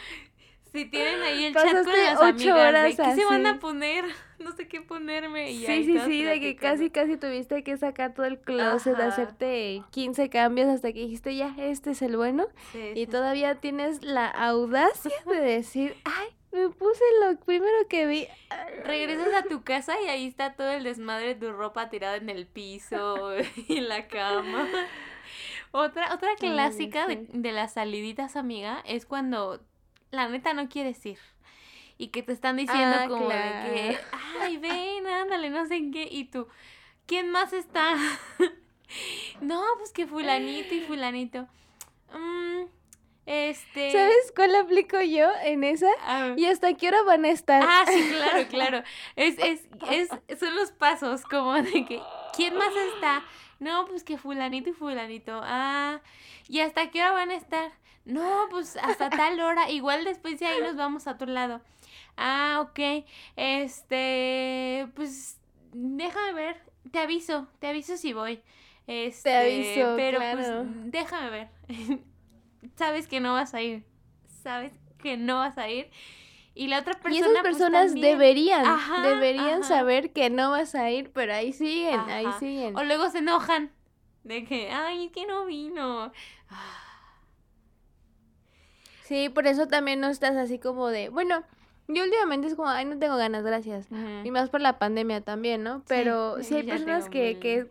[0.76, 4.06] Si tienen ahí el chat con las ocho amigas, ¿qué se van a poner?
[4.38, 5.50] No sé qué ponerme.
[5.50, 9.82] Y sí, sí, sí, de que casi, casi tuviste que sacar todo el closet, hacerte
[9.92, 12.46] 15 cambios hasta que dijiste, ya, este es el bueno.
[12.74, 18.28] y todavía tienes la audacia de decir, ay, me puse lo primero que vi.
[18.84, 22.30] Regresas a tu casa y ahí está todo el desmadre de tu ropa tirada en
[22.30, 24.68] el piso y en la cama.
[25.72, 29.62] Otra, otra clásica de, de las saliditas, amiga, es cuando
[30.15, 31.19] la neta no quieres ir.
[31.97, 33.99] Y que te están diciendo ah, como de que,
[34.41, 36.08] ay, ven, ándale, no sé en qué.
[36.10, 36.47] Y tú,
[37.06, 37.95] ¿quién más está?
[39.41, 41.47] no, pues que fulanito y fulanito.
[42.13, 42.65] Mm,
[43.25, 43.91] este.
[43.91, 45.89] ¿Sabes cuál aplico yo en esa?
[46.38, 47.63] ¿Y hasta qué hora van a estar?
[47.65, 48.84] Ah, sí, claro, claro.
[49.15, 49.67] Es, es,
[50.28, 52.01] es, son los pasos como de que,
[52.36, 53.23] ¿quién más está?
[53.60, 55.39] No, pues que fulanito y fulanito.
[55.43, 56.01] Ah,
[56.47, 57.71] ¿y hasta qué hora van a estar?
[58.06, 59.70] No, pues hasta tal hora.
[59.70, 61.62] Igual después de ahí nos vamos a otro lado.
[62.18, 63.06] Ah, ok.
[63.36, 65.39] Este, pues
[65.74, 66.62] déjame ver.
[66.91, 68.41] Te aviso, te aviso si voy.
[68.88, 70.48] Este, te aviso, pero pues
[70.91, 71.50] déjame ver.
[72.76, 73.84] Sabes que no vas a ir.
[74.44, 75.89] Sabes que no vas a ir.
[76.54, 77.15] Y la otra persona.
[77.15, 78.65] Y esas pues, personas deberían,
[79.04, 82.78] deberían saber que no vas a ir, pero ahí siguen, ahí siguen.
[82.78, 83.72] O luego se enojan
[84.24, 86.13] de que, ay, que no vino.
[86.50, 86.85] Ah.
[89.06, 91.44] Sí, por eso también no estás así como de, bueno,
[91.88, 93.88] yo últimamente es como, ay, no tengo ganas, gracias.
[94.24, 95.84] Y más por la pandemia también, ¿no?
[95.88, 97.70] Pero si hay personas que, que,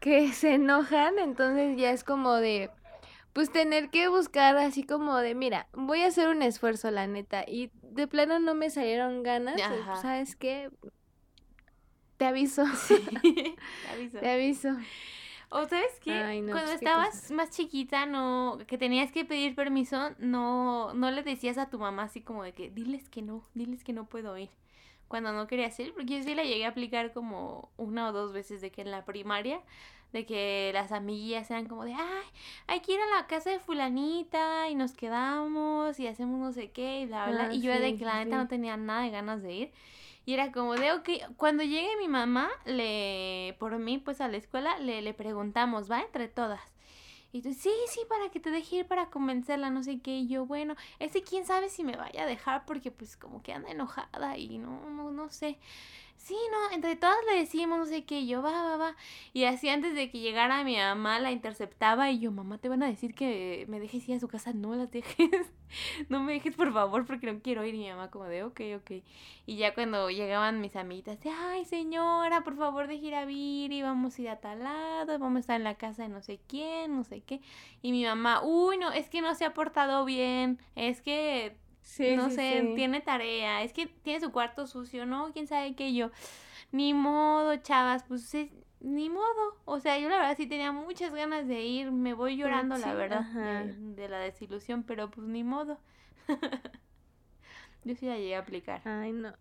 [0.00, 2.68] que, se enojan, entonces ya es como de,
[3.32, 7.44] pues tener que buscar así como de, mira, voy a hacer un esfuerzo, la neta,
[7.46, 10.68] y de plano no me salieron ganas, pues, ¿sabes qué?
[12.16, 12.64] Te aviso.
[12.88, 14.18] te aviso.
[14.20, 14.76] te aviso.
[15.50, 21.10] O sabes qué, cuando estabas más chiquita, no, que tenías que pedir permiso, no, no
[21.10, 24.06] le decías a tu mamá así como de que, diles que no, diles que no
[24.06, 24.50] puedo ir.
[25.08, 28.32] cuando no quería hacer, porque yo sí la llegué a aplicar como una o dos
[28.32, 29.60] veces de que en la primaria,
[30.12, 32.26] de que las amiguillas eran como de, ay,
[32.66, 36.70] hay que ir a la casa de fulanita y nos quedamos y hacemos no sé
[36.70, 37.48] qué y bla, bla.
[37.50, 38.42] Ah, y yo de que la neta sí.
[38.42, 39.72] no tenía nada de ganas de ir.
[40.28, 44.36] Y era como de, ok, cuando llegue mi mamá, le, por mí, pues a la
[44.36, 46.02] escuela, le, le preguntamos, ¿va?
[46.02, 46.60] Entre todas.
[47.32, 50.18] Y tú, sí, sí, para que te deje ir para convencerla, no sé qué.
[50.18, 53.54] Y yo, bueno, ese quién sabe si me vaya a dejar porque pues como que
[53.54, 55.56] anda enojada y no, no, no sé.
[56.18, 58.96] Sí, no, entre todas le decimos, no sé qué, yo, va, va, va.
[59.32, 62.82] Y así antes de que llegara mi mamá la interceptaba y yo, mamá, te van
[62.82, 65.30] a decir que me dejes ir a su casa, no las dejes.
[66.08, 67.74] No me dejes, por favor, porque no quiero ir.
[67.74, 68.90] Y mi mamá como de, ok, ok.
[69.46, 73.26] Y ya cuando llegaban mis amiguitas, de, ay, señora, por favor, deje ir a
[73.84, 76.40] vamos a ir a tal lado, vamos a estar en la casa de no sé
[76.48, 77.42] quién, no sé qué.
[77.82, 81.56] Y mi mamá, uy, no, es que no se ha portado bien, es que
[81.96, 82.74] Sí, no sí, sé, sí.
[82.74, 85.32] tiene tarea, es que tiene su cuarto sucio, ¿no?
[85.32, 86.10] ¿Quién sabe qué yo?
[86.72, 89.58] Ni modo, chavas, pues es- ni modo.
[89.66, 92.94] O sea, yo la verdad sí tenía muchas ganas de ir, me voy llorando, la
[92.94, 95.78] verdad, de, de la desilusión, pero pues ni modo.
[97.84, 98.82] Yo sí la llegué a aplicar.
[98.84, 99.34] Ay, no.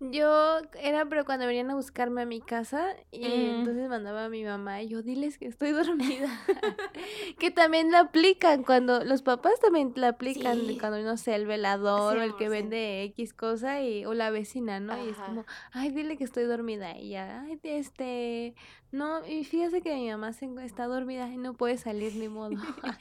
[0.00, 3.58] Yo era, pero cuando venían a buscarme a mi casa, y Mm.
[3.58, 5.72] entonces mandaba a mi mamá y yo, diles que estoy
[6.22, 6.30] dormida.
[7.40, 10.78] que también la aplican cuando, los papás también la aplican Sí.
[10.78, 12.50] cuando, no sé, el velador o el que 100%.
[12.50, 14.96] vende X cosa y, o la vecina, ¿no?
[15.04, 16.96] Y es como, ay, dile que estoy dormida.
[16.96, 18.54] Y ya, ay, este,
[18.92, 22.50] no, y fíjate que mi mamá se está dormida y no puede salir ni modo.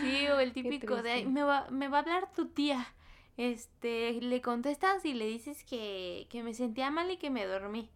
[0.00, 1.30] Sí, o el típico de, "Ay, triste.
[1.32, 2.86] me va, me va a hablar tu tía.
[3.40, 7.88] Este, le contestas y le dices que, que me sentía mal y que me dormí.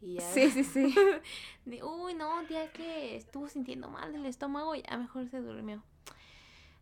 [0.00, 0.94] Y ya sí, sí, sí.
[1.66, 5.82] De, uy, no, tía, que estuvo sintiendo mal del estómago y ya mejor se durmió.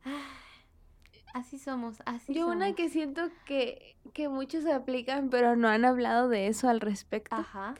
[0.04, 0.30] Ah,
[1.34, 6.28] así somos, así Yo una que siento que, que muchos aplican, pero no han hablado
[6.28, 7.74] de eso al respecto, Ajá.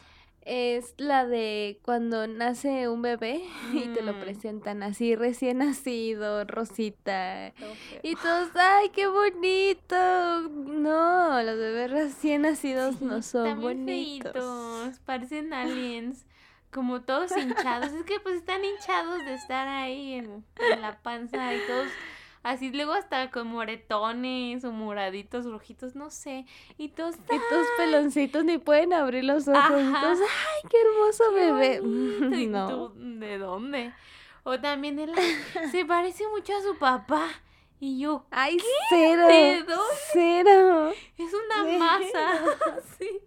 [0.48, 3.42] Es la de cuando nace un bebé
[3.74, 4.20] y te lo Mm.
[4.20, 7.52] presentan así recién nacido, rosita.
[8.02, 9.96] Y todos, ¡ay, qué bonito!
[10.50, 14.32] No, los bebés recién nacidos no Sí, son también bonitos.
[14.32, 16.26] feitos, parecen aliens,
[16.72, 17.92] como todos hinchados.
[17.92, 21.98] Es que pues están hinchados de estar ahí en, en la panza y todos
[22.42, 26.46] así, luego hasta con moretones o moraditos, rojitos, no sé.
[26.76, 29.60] Y todos, Y todos peloncitos ni pueden abrir los ojos.
[29.72, 31.80] ¡ay, qué hermoso ¡Qué bebé!
[31.80, 32.36] bonito!
[32.36, 32.68] Y no.
[32.68, 33.92] tú, ¿de dónde?
[34.44, 35.12] O también él
[35.72, 37.28] se parece mucho a su papá.
[37.80, 38.56] Y yo, ¡Ay,
[38.88, 39.26] cero!
[39.28, 39.74] ¿De dónde?
[40.12, 40.90] ¡Cero!
[41.16, 42.80] es una masa.
[42.98, 43.20] sí.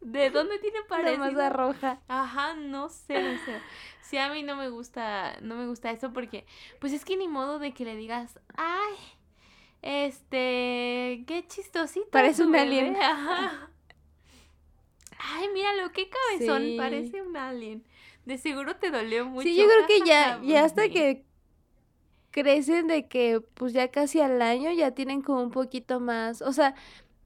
[0.00, 1.18] ¿De dónde tiene Una parecido?
[1.26, 2.00] masa roja.
[2.08, 3.60] Ajá, no sé, no sé.
[4.10, 6.44] Sí, a mí no me gusta, no me gusta eso porque,
[6.80, 8.94] pues es que ni modo de que le digas, ay,
[9.82, 12.08] este, qué chistosito.
[12.10, 12.64] Parece un bebé".
[12.64, 12.96] alien.
[13.00, 13.70] Ajá.
[15.16, 16.76] Ay, míralo, qué cabezón, Sí.
[16.76, 17.84] parece un alien.
[18.24, 19.46] De seguro te dolió mucho.
[19.46, 21.24] Sí, yo creo que ya, ya hasta que
[22.32, 26.52] crecen de que pues ya casi al año ya tienen como un poquito más, o
[26.52, 26.74] sea,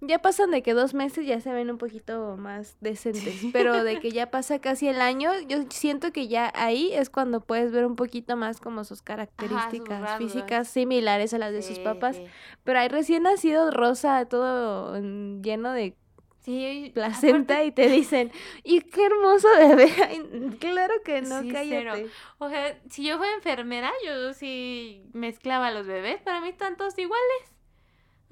[0.07, 3.99] ya pasan de que dos meses ya se ven un poquito más decentes, pero de
[4.01, 7.87] que ya pasa casi el año, yo siento que ya ahí es cuando puedes ver
[7.87, 12.21] un poquito más como sus características físicas similares a las de sus papás,
[12.65, 15.97] pero hay recién nacido rosa, todo mm, lleno de
[16.45, 18.31] Sí, placenta aparte- y te dicen,
[18.65, 19.91] ¡y qué hermoso bebé!
[20.11, 21.91] Ay, claro que no, Sí, cállate.
[22.03, 22.09] cero.
[22.37, 26.21] O sea, si yo fuera enfermera, yo sí mezclaba a los bebés.
[26.21, 27.54] Para mí están todos iguales.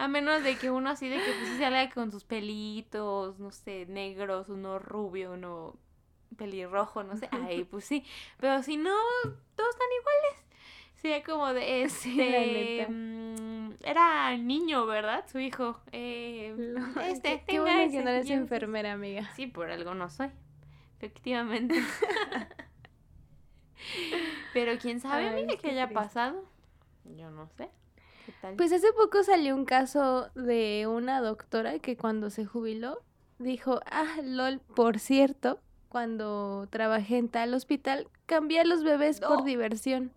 [0.03, 3.53] A menos de que uno así de que pues sí salga con sus pelitos, no
[3.53, 5.77] sé, negros, uno rubio, uno
[6.37, 7.29] pelirrojo, no sé.
[7.31, 8.05] Ay, pues sí.
[8.41, 8.91] Pero si no,
[9.55, 10.45] todos están iguales.
[10.97, 12.87] Sería como de este.
[12.88, 15.25] mm, era niño, ¿verdad?
[15.31, 15.81] Su hijo.
[15.93, 19.33] Eh, No, este, qué, qué bueno que no eres enfermera, amiga.
[19.37, 20.31] Sí, por algo no soy.
[20.97, 21.81] Efectivamente.
[24.53, 25.95] Pero quién sabe, Ay, qué que haya triste.
[25.95, 26.45] pasado.
[27.05, 27.71] Yo no sé.
[28.57, 33.00] Pues hace poco salió un caso de una doctora que cuando se jubiló
[33.38, 39.44] dijo, ah, lol, por cierto, cuando trabajé en tal hospital, cambié a los bebés por
[39.44, 40.12] diversión.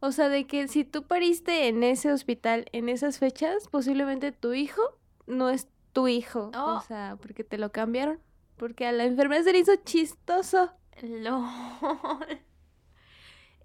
[0.00, 4.52] O sea, de que si tú pariste en ese hospital en esas fechas, posiblemente tu
[4.52, 4.82] hijo
[5.26, 6.50] no es tu hijo.
[6.56, 6.78] Oh.
[6.78, 8.18] O sea, porque te lo cambiaron.
[8.56, 10.72] Porque a la enfermera se le hizo chistoso.
[11.02, 12.40] LOL.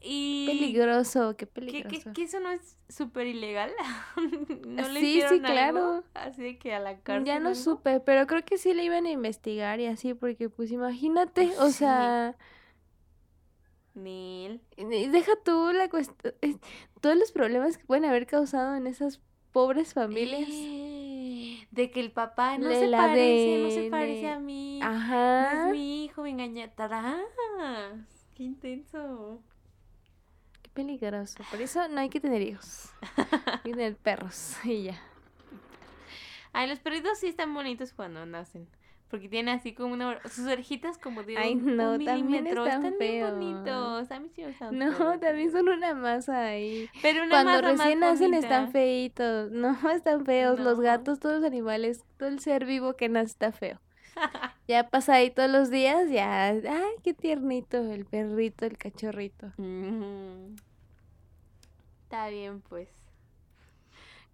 [0.02, 0.46] Y.
[0.48, 2.04] Peligroso, qué ¿Que, peligroso.
[2.06, 3.72] que, que eso no es súper ilegal?
[4.68, 5.40] ¿No le Sí, sí, algo?
[5.46, 6.04] claro.
[6.14, 7.26] Así de que a la cárcel.
[7.26, 7.60] Ya no algo?
[7.60, 11.68] supe, pero creo que sí le iban a investigar y así, porque pues imagínate, o
[11.68, 11.74] Sí.
[11.74, 12.36] sea,
[13.96, 14.62] Nil.
[14.78, 16.34] y deja tú la cuestión,
[17.02, 20.48] todos los problemas que pueden haber causado en esas pobres familias.
[20.52, 21.68] Eh.
[21.72, 24.80] de que el papá no se parece, no se parece a mí.
[24.84, 25.54] Ajá.
[25.54, 27.18] No es mi hijo, me engaña atrás.
[28.36, 29.42] Qué intenso.
[30.78, 31.44] Peligroso.
[31.50, 32.92] Por eso no hay que tener hijos.
[33.48, 35.02] hay que tener perros y ya.
[36.54, 38.68] Ay, los perritos sí están bonitos cuando nacen.
[39.10, 40.20] Porque tiene así como una...
[40.30, 42.64] Sus orejitas como de Ay, no, un milímetro.
[42.64, 44.12] Están, están bien bonitos.
[44.12, 44.78] A mí sí me gustan.
[44.78, 46.88] No, también son una masa ahí.
[47.02, 49.50] Pero una Cuando recién nacen están feitos.
[49.58, 50.60] No, están feos.
[50.60, 53.80] Los gatos, todos los animales, todo el ser vivo que nace está feo.
[54.68, 56.50] ya pasa ahí todos los días, ya...
[56.50, 59.54] Ay, qué tiernito el perrito, el cachorrito.
[62.08, 62.88] Está bien, pues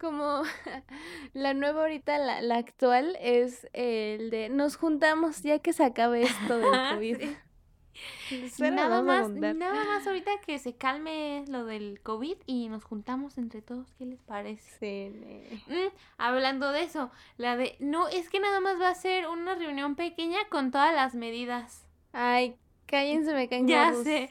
[0.04, 0.44] como
[1.34, 6.24] la nueva ahorita, la, la, actual, es el de nos juntamos ya que se acabe
[6.24, 7.18] esto del COVID.
[8.60, 13.62] nada más, nada más ahorita que se calme lo del COVID y nos juntamos entre
[13.62, 14.78] todos, ¿qué les parece?
[14.80, 15.64] Sí.
[15.68, 19.56] Mm, hablando de eso, la de, no, es que nada más va a ser una
[19.56, 21.88] reunión pequeña con todas las medidas.
[22.12, 22.56] Ay,
[22.88, 24.30] cállense, me caen Ya sé.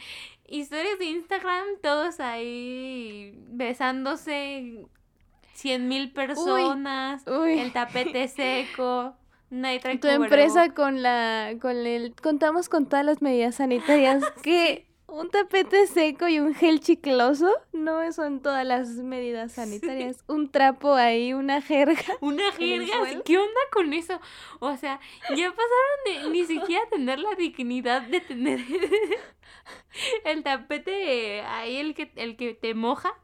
[0.52, 4.84] Historias de Instagram, todos ahí besándose,
[5.54, 9.16] cien mil personas, el tapete seco,
[9.48, 14.86] nadie trae Tu empresa con la, con el, contamos con todas las medidas sanitarias que
[15.12, 20.24] un tapete seco y un gel chicloso no son todas las medidas sanitarias.
[20.26, 22.00] Un trapo ahí, una jerga.
[22.20, 24.20] Una jerga, ¿qué onda con eso?
[24.60, 28.60] O sea, ya pasaron de ni siquiera tener la dignidad de tener
[30.24, 33.14] el tapete ahí, el que, el que te moja,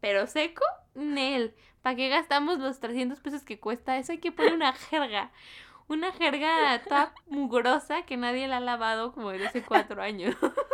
[0.00, 1.54] pero seco, Nel.
[1.82, 4.12] ¿Para qué gastamos los 300 pesos que cuesta eso?
[4.12, 5.32] Hay que poner una jerga.
[5.88, 10.36] Una jerga toda mugrosa que nadie la ha lavado como desde hace cuatro años.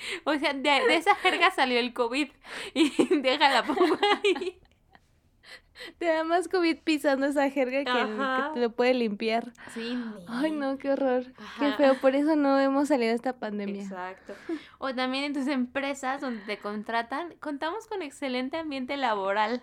[0.24, 2.28] o sea, de, esa jerga salió el COVID.
[2.74, 4.58] Y déjala pongo ahí.
[5.98, 9.50] Te da más COVID pisando esa jerga que, te lo puede limpiar.
[9.72, 9.98] Sí.
[10.28, 11.32] Ay, no, qué horror.
[11.58, 11.94] Qué feo.
[11.94, 13.82] Por eso no hemos salido de esta pandemia.
[13.82, 14.34] Exacto.
[14.76, 19.62] O también en tus empresas donde te contratan, contamos con excelente ambiente laboral.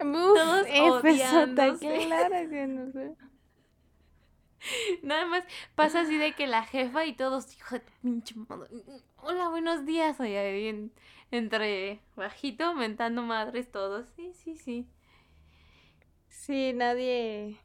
[0.00, 2.06] Uf, todos odiándose.
[2.06, 3.14] claro que no sé.
[5.02, 5.44] Nada más
[5.74, 8.34] pasa así de que la jefa y todos, hijo de pinche
[9.22, 10.18] Hola, buenos días.
[10.20, 10.92] Oye, bien,
[11.30, 14.08] entre bajito, mentando madres todos.
[14.16, 14.86] Sí, sí, sí.
[16.28, 17.58] Sí, nadie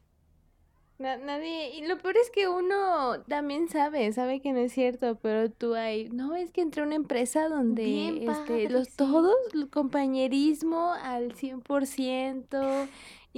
[1.00, 5.50] nadie, y lo peor es que uno también sabe, sabe que no es cierto, pero
[5.52, 10.94] tú ahí, no, es que entré a una empresa donde este, los todos, el compañerismo
[10.94, 12.88] al 100%,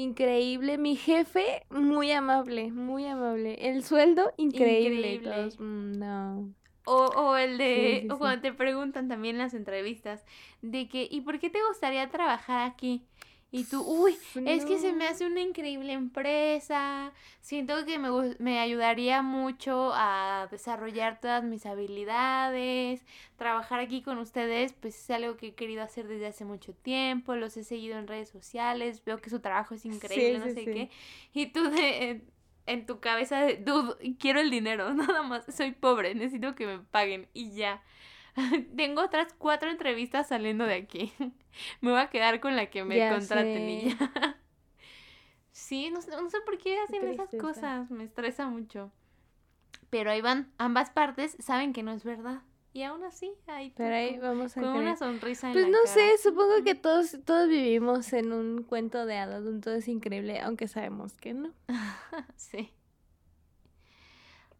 [0.01, 5.21] increíble, mi jefe muy amable, muy amable, el sueldo increíble,
[5.57, 6.53] mm, no.
[6.85, 10.25] O, o el de, o cuando te preguntan también en las entrevistas,
[10.61, 13.07] de que, ¿y por qué te gustaría trabajar aquí?
[13.51, 18.59] Y tú, uy, es que se me hace una increíble empresa, siento que me, me
[18.59, 23.03] ayudaría mucho a desarrollar todas mis habilidades,
[23.37, 27.35] trabajar aquí con ustedes, pues es algo que he querido hacer desde hace mucho tiempo,
[27.35, 30.91] los he seguido en redes sociales, veo que su trabajo es increíble, no sé qué,
[31.33, 32.21] y tú de,
[32.67, 36.79] en tu cabeza, de, dude, quiero el dinero, nada más, soy pobre, necesito que me
[36.79, 37.81] paguen y ya.
[38.75, 41.13] Tengo otras cuatro entrevistas saliendo de aquí.
[41.81, 44.37] me voy a quedar con la que me contraten y ya.
[45.51, 47.89] sí, no, no, sé por qué hacen esas cosas.
[47.91, 48.91] Me estresa mucho.
[49.89, 52.41] Pero ahí van, ambas partes saben que no es verdad.
[52.71, 56.19] Y aún así, ahí, Pero ahí vamos a con una sonrisa en Pues no sé,
[56.21, 60.67] supongo que todos, todos vivimos en un cuento de hadas, un todo es increíble, aunque
[60.67, 61.51] sabemos que no.
[62.35, 62.71] sí.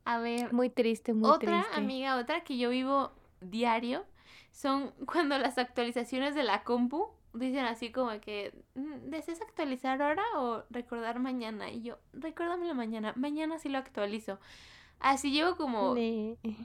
[0.05, 0.51] A ver.
[0.51, 4.05] Muy triste, muy otra amiga, otra que yo vivo diario
[4.51, 10.23] son cuando las actualizaciones de la compu dicen así como que mm, ¿deseas actualizar ahora
[10.37, 11.69] o recordar mañana?
[11.69, 14.39] Y yo, recuérdamelo mañana, mañana sí lo actualizo.
[14.99, 15.95] Así llevo como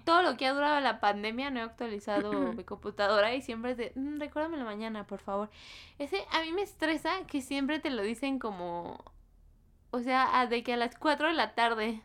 [0.04, 3.76] todo lo que ha durado la pandemia, no he actualizado mi computadora y siempre es
[3.76, 5.50] de, mm, recuérdamelo mañana, por favor.
[5.98, 9.04] Ese a mí me estresa que siempre te lo dicen como,
[9.92, 12.02] o sea, de que a las 4 de la tarde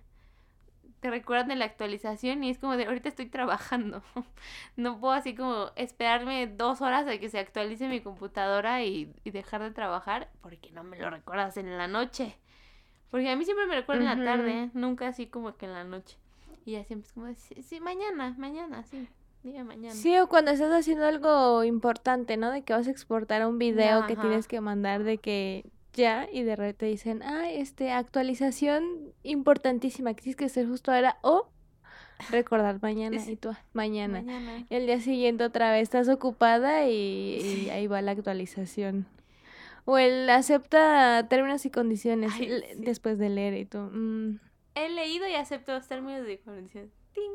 [1.00, 4.04] te recuerdan de la actualización y es como de ahorita estoy trabajando.
[4.76, 9.62] no puedo así como esperarme dos horas a que se actualice mi computadora y, dejar
[9.62, 12.38] de trabajar porque no me lo recuerdas en la noche.
[13.12, 15.84] Porque a mí siempre me recuerdan en la tarde, nunca así como que en la
[15.84, 16.18] noche.
[16.66, 19.08] Y ya siempre es como, sí, mañana, mañana, sí.
[19.42, 19.96] Día mañana.
[19.96, 22.52] Sí, o cuando estás haciendo algo importante, ¿no?
[22.52, 26.44] De que vas a exportar un video que tienes que mandar, de que ya y
[26.44, 31.50] de repente dicen, ah, este, actualización importantísima que tienes que hacer justo ahora o
[32.32, 34.24] recordar mañana y tú, mañana.
[34.70, 39.06] Y el día siguiente otra vez estás ocupada y, ahí va la actualización.
[39.86, 42.82] O el acepta términos y condiciones Ay, l- sí.
[42.82, 43.80] después de leer y tú.
[43.80, 44.40] mm,
[44.76, 46.92] He leído y acepto los términos de condición.
[47.14, 47.32] ¡Ting!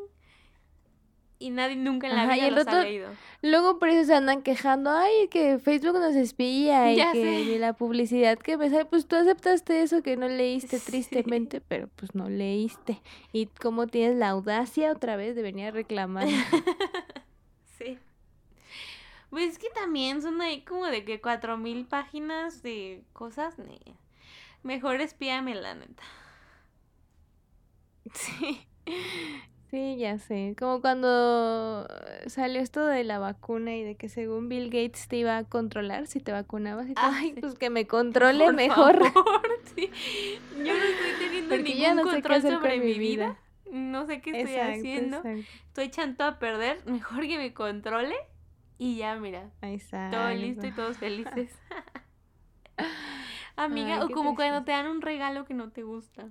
[1.39, 3.11] Y nadie nunca en la Ajá, y vida el los otro- ha leído.
[3.43, 7.73] Luego por eso se andan quejando, ay, que Facebook nos espía y Ya que la
[7.75, 10.87] publicidad que me sale, pues tú aceptaste eso que no leíste Sí.
[10.87, 13.03] tristemente, pero pues no leíste.
[13.33, 16.27] Y cómo tienes la audacia otra vez de venir a reclamar.
[17.79, 17.99] Sí.
[19.31, 23.57] Pues es que también son ahí como de que cuatro mil páginas de cosas.
[24.63, 26.03] Mejor espíame la neta.
[28.15, 28.67] Sí.
[29.75, 30.55] Sí, ya sé.
[30.57, 31.85] Como cuando
[32.29, 36.07] salió esto de la vacuna y de que según Bill Gates te iba a controlar
[36.07, 37.41] si te vacunabas y tú, Ah, ay, sí.
[37.41, 39.05] pues que me controle Por mejor.
[39.13, 39.43] favor,
[39.75, 39.91] sí.
[40.59, 43.41] Yo no estoy teniendo Porque ningún ya no sé qué control sobre mi vida.
[43.67, 43.77] vida.
[43.77, 45.17] No sé qué estoy Exacto, haciendo.
[45.17, 45.51] exacto.
[45.67, 46.79] Estoy echando a perder.
[46.87, 48.15] Mejor que me controle.
[48.79, 49.51] Y ya, mira.
[49.61, 50.19] Exacto.
[50.19, 51.51] Todo listo y todos felices.
[53.57, 56.29] Amiga, Ay, o como cuando te dan un regalo que no te gusta.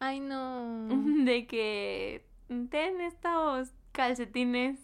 [0.00, 0.88] Ay, no.
[1.24, 2.30] De que
[2.68, 4.78] ten estos calcetines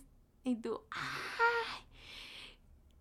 [0.44, 1.84] y tú, ¡ay!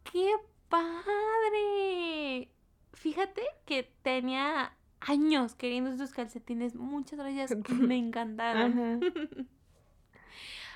[0.03, 0.35] ¡Qué
[0.69, 2.49] padre!
[2.93, 6.75] Fíjate que tenía años queriendo estos calcetines.
[6.75, 9.01] Muchas gracias, me encantaron.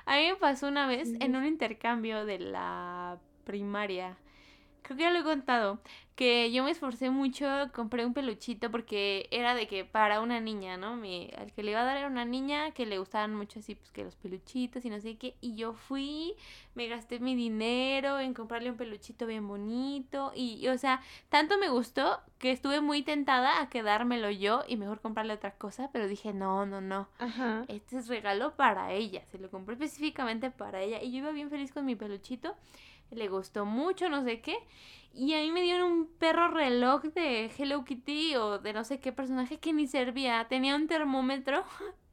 [0.05, 4.17] A mí me pasó una vez en un intercambio de la primaria.
[4.81, 5.79] Creo que ya lo he contado.
[6.21, 10.77] Que yo me esforcé mucho, compré un peluchito porque era de que para una niña,
[10.77, 10.95] ¿no?
[10.95, 13.73] Mi, al que le iba a dar era una niña que le gustaban mucho así,
[13.73, 15.35] pues que los peluchitos y no sé qué.
[15.41, 16.35] Y yo fui,
[16.75, 20.31] me gasté mi dinero en comprarle un peluchito bien bonito.
[20.35, 24.77] Y, y, o sea, tanto me gustó que estuve muy tentada a quedármelo yo y
[24.77, 25.89] mejor comprarle otra cosa.
[25.91, 27.65] Pero dije, no, no, no Ajá.
[27.67, 29.25] este es regalo para ella.
[29.31, 31.01] Se lo compré específicamente para ella.
[31.01, 32.55] Y yo iba bien feliz con mi peluchito.
[33.11, 34.57] Le gustó mucho, no sé qué.
[35.13, 38.99] Y a mí me dieron un perro reloj de Hello Kitty o de no sé
[38.99, 40.47] qué personaje que ni servía.
[40.47, 41.65] Tenía un termómetro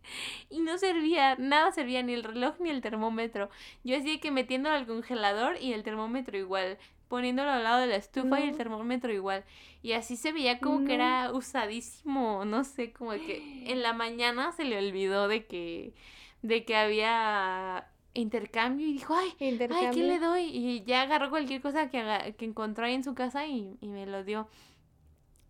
[0.51, 3.51] y no servía, nada servía, ni el reloj ni el termómetro.
[3.85, 6.79] Yo así que metiéndolo al congelador y el termómetro igual.
[7.07, 9.45] Poniéndolo al lado de la estufa y el termómetro igual.
[9.83, 14.53] Y así se veía como que era usadísimo, no sé, como que en la mañana
[14.53, 15.95] se le olvidó de que,
[16.43, 17.89] de que había
[18.19, 19.33] intercambio y dijo, ay,
[19.77, 20.43] ay, ¿qué le doy?
[20.45, 23.89] Y ya agarró cualquier cosa que, haga- que encontró ahí en su casa y, y
[23.89, 24.49] me lo dio.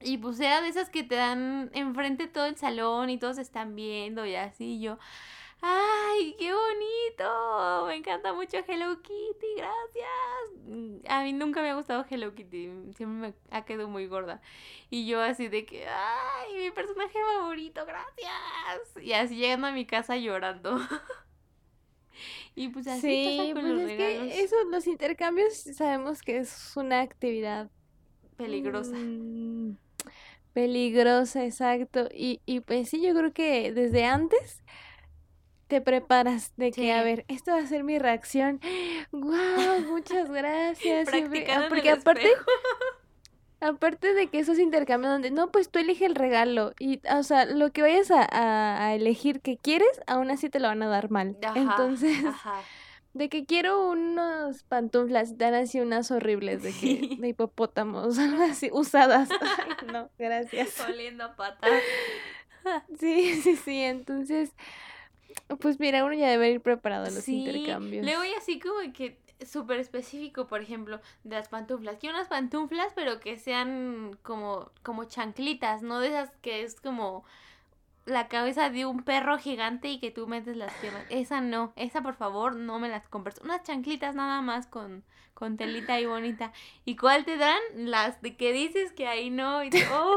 [0.01, 3.75] Y pues era de esas que te dan enfrente todo el salón y todos están
[3.75, 4.99] viendo y así y yo.
[5.61, 7.87] ¡Ay, qué bonito!
[7.89, 10.67] Me encanta mucho Hello Kitty, gracias.
[10.67, 14.41] Mm, A mí nunca me ha gustado Hello Kitty, siempre me ha quedado muy gorda.
[14.89, 19.05] Y yo así de que, ¡ay, mi personaje favorito, gracias!
[19.05, 20.79] Y así llegando a mi casa llorando.
[22.59, 24.29] y pues así Sí, pasa con pues los es regalos.
[24.33, 27.71] que eso, los intercambios sabemos que es una actividad
[28.37, 28.97] Peligrosa.
[28.97, 29.77] mm,
[30.53, 32.09] peligrosa, exacto.
[32.15, 34.65] Y, y pues sí, yo creo que desde antes
[35.69, 38.61] te preparas de que, a ver, esto va a ser mi reacción.
[39.13, 39.81] ¡Guau!
[39.83, 41.11] Muchas gracias.
[41.11, 42.45] Practicando ah, en Porque el aparte, espejo.
[43.61, 46.73] aparte de que esos intercambios donde, no, pues tú elige el regalo.
[46.79, 50.61] Y, o sea, lo que vayas a, a- a elegir que quieres, aún así te
[50.61, 51.37] lo van a dar mal.
[51.43, 52.61] Ajá, Entonces, ajá.
[53.15, 57.17] de que quiero unos pantuflas, dan así unas horribles de que, Sí.
[57.21, 58.17] de hipopótamos,
[58.51, 59.29] así, usadas.
[59.31, 60.79] Ay, no, gracias.
[60.89, 61.83] Oliendo a patas.
[62.99, 64.53] Sí, sí, sí, entonces,
[65.61, 68.05] pues mira, uno ya debe ir preparado a los Sí, intercambios.
[68.05, 71.97] luego y así como que súper específico, por ejemplo, de las pantuflas.
[71.99, 77.25] Quiero unas pantuflas, pero que sean como, como chanclitas, no de esas que es como
[78.07, 81.05] la cabeza de un perro gigante y que tú metes las piernas.
[81.11, 83.39] Esa no, esa por favor no me las compres.
[83.39, 86.53] Unas chanclitas nada más con, con telita ahí bonita.
[86.85, 87.61] ¿Y cuál te dan?
[87.75, 89.63] Las de que dices que ahí no.
[89.63, 90.17] Y tú, ¡oh!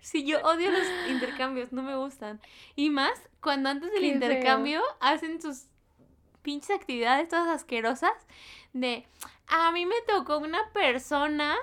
[0.00, 2.40] Sí, yo odio los intercambios, no me gustan.
[2.74, 4.14] Y más cuando antes del Qué feo.
[4.14, 5.66] intercambio hacen sus
[6.42, 8.12] pinches actividades todas asquerosas
[8.72, 9.06] de
[9.48, 11.56] a mí me tocó una persona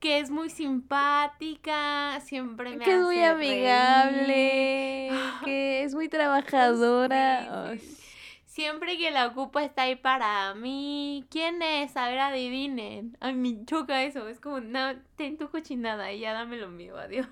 [0.00, 5.40] que es muy simpática, siempre me que es muy hace amigable, reír.
[5.44, 7.76] que es muy trabajadora.
[7.78, 7.98] Sí.
[8.44, 11.24] Siempre que la ocupa está ahí para mí.
[11.30, 11.96] ¿Quién es?
[11.96, 13.16] A ver, adivinen.
[13.20, 14.28] Ay, me choca eso.
[14.28, 17.28] Es como, no, ten tu cochinada y ya dame lo mío, adiós.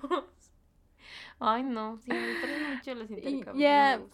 [1.39, 3.57] Ay, no, sí, me mucho los intercambios.
[3.57, 4.09] ya, no.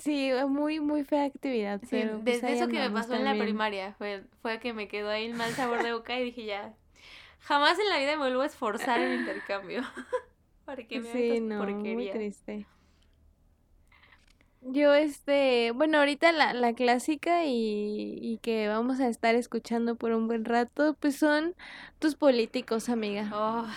[0.00, 3.36] Sí, muy, muy fea actividad, Sí, pero pues desde eso que me pasó en la
[3.36, 6.74] primaria, fue, fue que me quedó ahí el mal sabor de boca y dije ya,
[7.40, 9.82] jamás en la vida me vuelvo a esforzar en intercambio.
[10.64, 12.08] Para que me Sí, no, muy porquerías.
[12.08, 12.68] triste.
[14.66, 20.12] Yo, este, bueno, ahorita la, la clásica y, y que vamos a estar escuchando por
[20.12, 21.54] un buen rato, pues son
[21.98, 23.36] tus políticos, amiga.
[23.36, 23.68] Oh,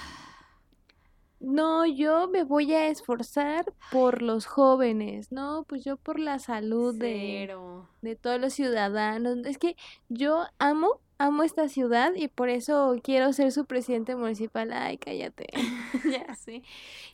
[1.40, 5.66] No, yo me voy a esforzar por los jóvenes, ¿no?
[5.68, 7.88] Pues yo por la salud de, cero.
[8.02, 9.38] de todos los ciudadanos.
[9.46, 9.76] Es que
[10.10, 14.72] yo amo, amo esta ciudad y por eso quiero ser su presidente municipal.
[14.74, 15.48] Ay, cállate.
[16.28, 16.64] Ya sé.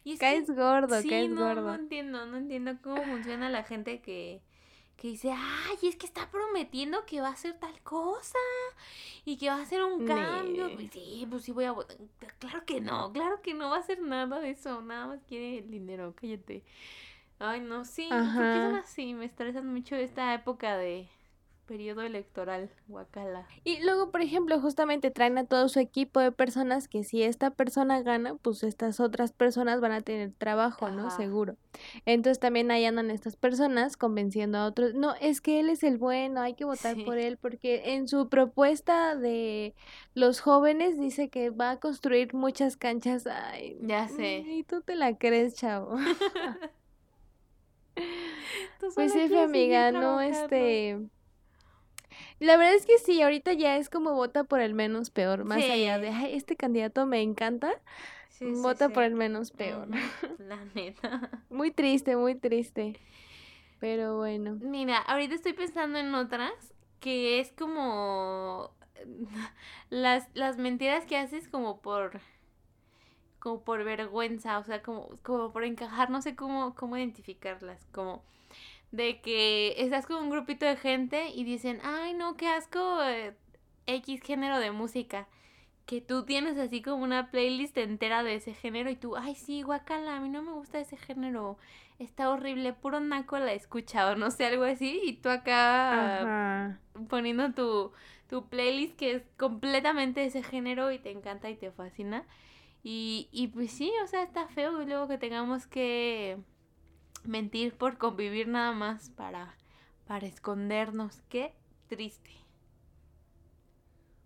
[0.03, 1.75] Y es que Caes gordo, sí, caes no, no gordo.
[1.75, 4.41] entiendo, no entiendo cómo funciona la gente que,
[5.03, 8.39] que dice, ay, es que está prometiendo que va a hacer tal cosa
[9.25, 10.67] y que va a hacer un cambio.
[10.67, 10.75] Nee.
[10.75, 11.97] Pues sí, pues sí voy a votar.
[12.39, 15.57] Claro que no, claro que no va a hacer nada de eso, nada más quiere
[15.57, 16.63] el dinero, cállate.
[17.37, 19.13] Ay, no, sí, ¿por qué son así?
[19.13, 21.09] Me estresan mucho esta época de
[21.65, 23.47] periodo electoral, guacala.
[23.63, 27.51] Y luego, por ejemplo, justamente traen a todo su equipo de personas que si esta
[27.51, 31.09] persona gana, pues estas otras personas van a tener trabajo, ¿no?
[31.09, 31.55] Seguro.
[32.05, 35.97] Entonces también ahí andan estas personas convenciendo a otros, no, es que él es el
[35.97, 39.73] bueno, hay que votar por él, porque en su propuesta de
[40.13, 43.25] los jóvenes dice que va a construir muchas canchas.
[43.27, 44.43] Ay, Ya sé.
[44.45, 45.95] y tú te la crees, chavo.
[48.95, 50.99] Pues sí, amiga, no, este...
[52.39, 55.63] La verdad es que sí, ahorita ya es como vota por el menos peor, más
[55.63, 57.71] allá de, ay, este candidato me encanta,
[58.29, 59.87] Sí, sí, vota por el menos peor.
[60.39, 61.29] La neta.
[61.49, 62.99] Muy triste, muy triste.
[63.79, 64.57] Pero bueno.
[64.59, 68.71] Mira, ahorita estoy pensando en otras que es como
[69.89, 72.21] las, las mentiras que haces como por
[73.39, 78.23] como por vergüenza, o sea, como, como por encajar, no sé cómo, cómo identificarlas, como
[78.93, 83.35] de que estás con un grupito de gente y dicen, ay no, qué asco eh,
[83.87, 85.27] X género de música,
[85.87, 89.63] que tú tienes así como una playlist entera de ese género y tú, ay sí,
[89.63, 91.57] guacala, a mí no me gusta ese género,
[91.97, 96.79] está horrible, puro naco la escucha o no sé, algo así, y tú acá Ajá.
[97.09, 97.93] poniendo tu,
[98.29, 102.25] tu playlist que es completamente ese género y te encanta y te fascina.
[102.83, 106.37] Y, y pues sí, o sea, está feo luego que tengamos que
[107.25, 109.55] mentir por convivir nada más para,
[110.05, 111.21] para escondernos.
[111.29, 111.53] Qué
[111.87, 112.31] triste.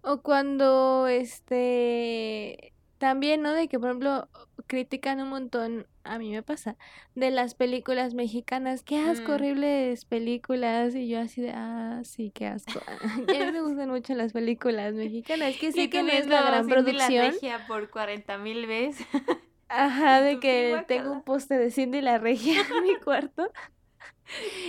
[0.02, 3.52] O cuando, este, también, ¿no?
[3.54, 4.30] De que, por ejemplo,
[4.68, 6.78] critican un montón, a mí me pasa,
[7.14, 8.84] de las películas mexicanas.
[8.84, 9.36] Qué asco, Mm.
[9.36, 10.96] horribles películas.
[10.96, 12.80] Y yo así de, ah, sí, qué asco.
[13.12, 15.58] A mí me gustan mucho las películas mexicanas.
[15.58, 17.34] Que sé que no es la gran producción.
[17.68, 19.06] Por 40 mil veces.
[19.70, 23.52] Ajá, de que tengo un poste de Cindy la Regia en mi cuarto.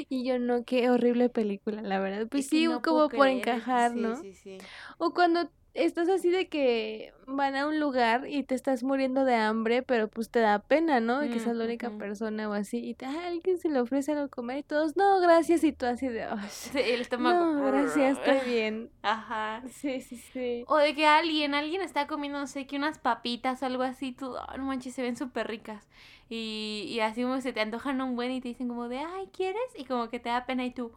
[0.09, 2.29] Y yo no, qué horrible película, la verdad.
[2.29, 3.29] Pues sí, no como por creer.
[3.29, 4.17] encajar, Sí, ¿no?
[4.17, 4.69] sí, sí.
[4.99, 9.35] O cuando estás así de que van a un lugar y te estás muriendo de
[9.37, 11.21] hambre, pero pues te da pena, ¿no?
[11.21, 12.79] De que seas la Mm, única persona o así.
[12.79, 15.65] Y te, "Ah, alguien se le ofrece algo a comer y todos, no, gracias.
[15.65, 17.47] Y tú así de, "Ay, Sí, el estómago.
[17.47, 18.91] no, gracias, estoy bien.
[19.03, 19.63] Ajá.
[19.69, 20.65] Sí, sí, sí.
[20.69, 24.13] O de que alguien, alguien está comiendo, no sé, que unas papitas o algo así,
[24.13, 25.89] tú, "Ah, no manches, se ven súper ricas.
[26.29, 29.29] Y, y así como se te antojan un buen y te dicen como de, ay,
[29.33, 29.63] ¿quieres?
[29.77, 30.93] Y como que te da pena y tú,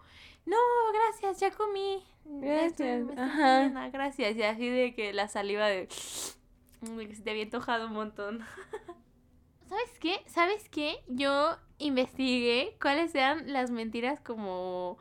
[0.45, 0.57] no,
[0.93, 2.03] gracias, ya comí.
[2.25, 3.63] Gracias, me ajá.
[3.63, 4.35] llena, gracias.
[4.35, 8.45] Y así de que la saliva de, se te había antojado un montón.
[9.69, 10.21] ¿Sabes qué?
[10.27, 11.03] ¿Sabes qué?
[11.07, 14.97] Yo investigué cuáles eran las mentiras como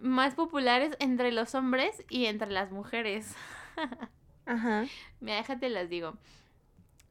[0.00, 3.34] más populares entre los hombres y entre las mujeres.
[4.46, 4.84] Ajá.
[5.20, 6.14] Mira, déjate las digo.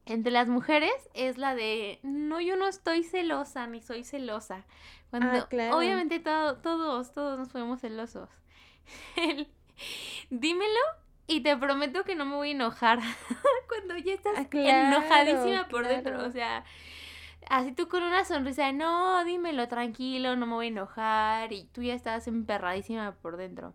[0.05, 4.65] Entre las mujeres es la de, no, yo no estoy celosa, ni soy celosa.
[5.09, 5.77] Cuando, Ah, claro.
[5.77, 8.29] obviamente todo- todos, todos nos fuimos celosos.
[9.15, 9.47] El,
[10.29, 10.79] dímelo
[11.27, 12.99] y te prometo que no me voy a enojar.
[13.69, 16.21] Cuando ya estás Ah, claro, enojadísima por dentro.
[16.25, 16.65] O sea,
[17.49, 21.53] así tú con una sonrisa, de, no, dímelo tranquilo, no me voy a enojar.
[21.53, 23.73] Y tú ya estás emperradísima por dentro.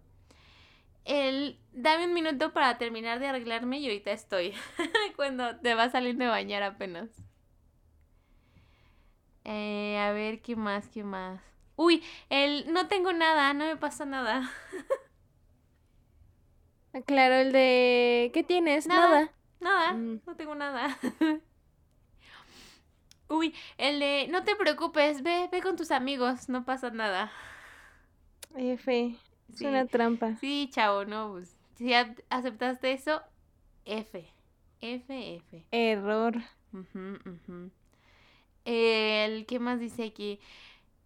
[1.08, 4.52] El, dame un minuto para terminar de arreglarme y ahorita estoy.
[5.16, 7.08] Cuando te vas saliendo de bañar apenas.
[9.44, 10.88] Eh, a ver, ¿qué más?
[10.88, 11.40] ¿Qué más?
[11.76, 14.50] Uy, el no tengo nada, no me pasa nada.
[16.94, 18.86] Ah, Claro, el de, ¿qué tienes?
[18.86, 19.08] Nada.
[19.08, 19.32] Nada.
[19.60, 20.20] Nada, Mm.
[20.26, 20.98] no tengo nada.
[23.28, 27.30] Uy, el de no te preocupes, ve, ve con tus amigos, no pasa nada.
[28.56, 29.16] F.
[29.52, 30.36] Es una trampa.
[30.36, 33.22] sí, chavo, no, pues, si aceptaste eso,
[33.84, 34.28] F.
[34.80, 35.64] F, F.
[35.70, 36.36] Error.
[38.64, 40.40] El, ¿qué más dice aquí?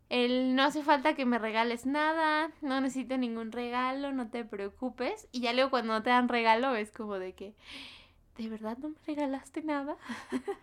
[0.09, 5.29] El, no hace falta que me regales nada, no necesito ningún regalo, no te preocupes.
[5.33, 7.55] Y ya luego cuando no te dan regalo es como de que,
[8.37, 9.97] ¿de verdad no me regalaste nada?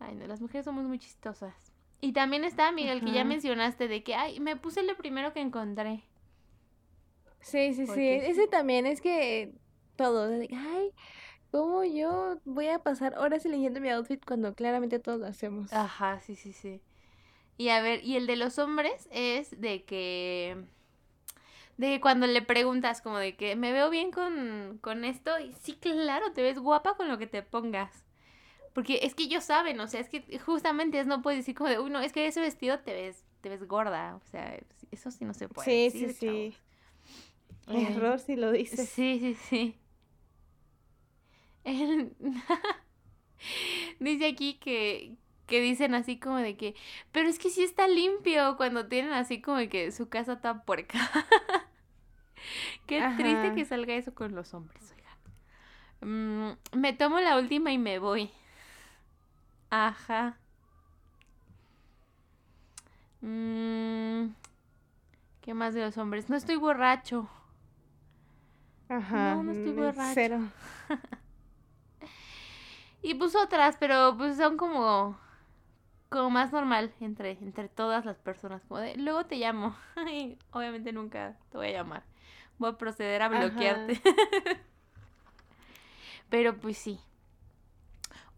[0.00, 1.54] Ay, no, las mujeres somos muy chistosas.
[2.00, 5.40] Y también está, Miguel, que ya mencionaste de que, ay, me puse lo primero que
[5.40, 6.04] encontré.
[7.40, 8.08] Sí, sí, sí.
[8.08, 9.52] Ese también es que
[9.96, 10.92] todo, de, ay,
[11.50, 15.72] ¿cómo yo voy a pasar horas eligiendo mi outfit cuando claramente todos lo hacemos?
[15.72, 16.80] Ajá, sí, sí, sí.
[17.56, 20.56] Y a ver, y el de los hombres es de que
[21.76, 25.74] de cuando le preguntas como de que me veo bien con, con esto y sí,
[25.74, 28.04] claro, te ves guapa con lo que te pongas.
[28.74, 31.70] Porque es que ellos saben, o sea, es que justamente es no puedes decir como
[31.70, 34.56] de, uy, no, es que ese vestido te ves, te ves gorda, o sea,
[34.92, 35.90] eso sí no se puede.
[35.90, 36.56] Sí, sí, sí.
[37.74, 38.88] Error si lo dices.
[38.88, 39.78] Sí, sí, sí.
[44.00, 45.16] Dice aquí que,
[45.46, 46.74] que dicen así como de que,
[47.12, 50.64] pero es que sí está limpio cuando tienen así como de que su casa está
[50.64, 50.98] puerca.
[52.86, 55.18] Qué triste que salga eso con los hombres, oigan.
[56.00, 58.30] Mm, me tomo la última y me voy.
[59.70, 60.36] Ajá.
[63.22, 64.32] Mm,
[65.40, 66.28] ¿Qué más de los hombres?
[66.28, 67.28] No estoy borracho.
[68.88, 69.34] Ajá.
[69.34, 70.12] No, no estoy borracho.
[70.14, 70.40] Cero.
[73.02, 75.18] y puso otras, pero pues son como
[76.08, 78.62] como más normal entre, entre todas las personas.
[78.66, 79.76] Como de, luego te llamo.
[80.10, 82.02] y obviamente nunca te voy a llamar.
[82.58, 84.00] Voy a proceder a bloquearte.
[86.30, 86.98] pero pues sí.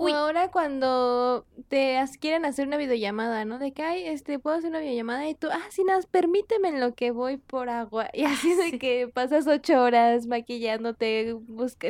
[0.05, 0.13] Uy.
[0.13, 3.59] ahora cuando te quieren hacer una videollamada, ¿no?
[3.59, 6.81] De que, ay, este, puedo hacer una videollamada y tú, ah, sí, nada, permíteme en
[6.81, 8.09] lo que voy por agua.
[8.15, 11.37] Y así de que pasas ocho horas maquillándote,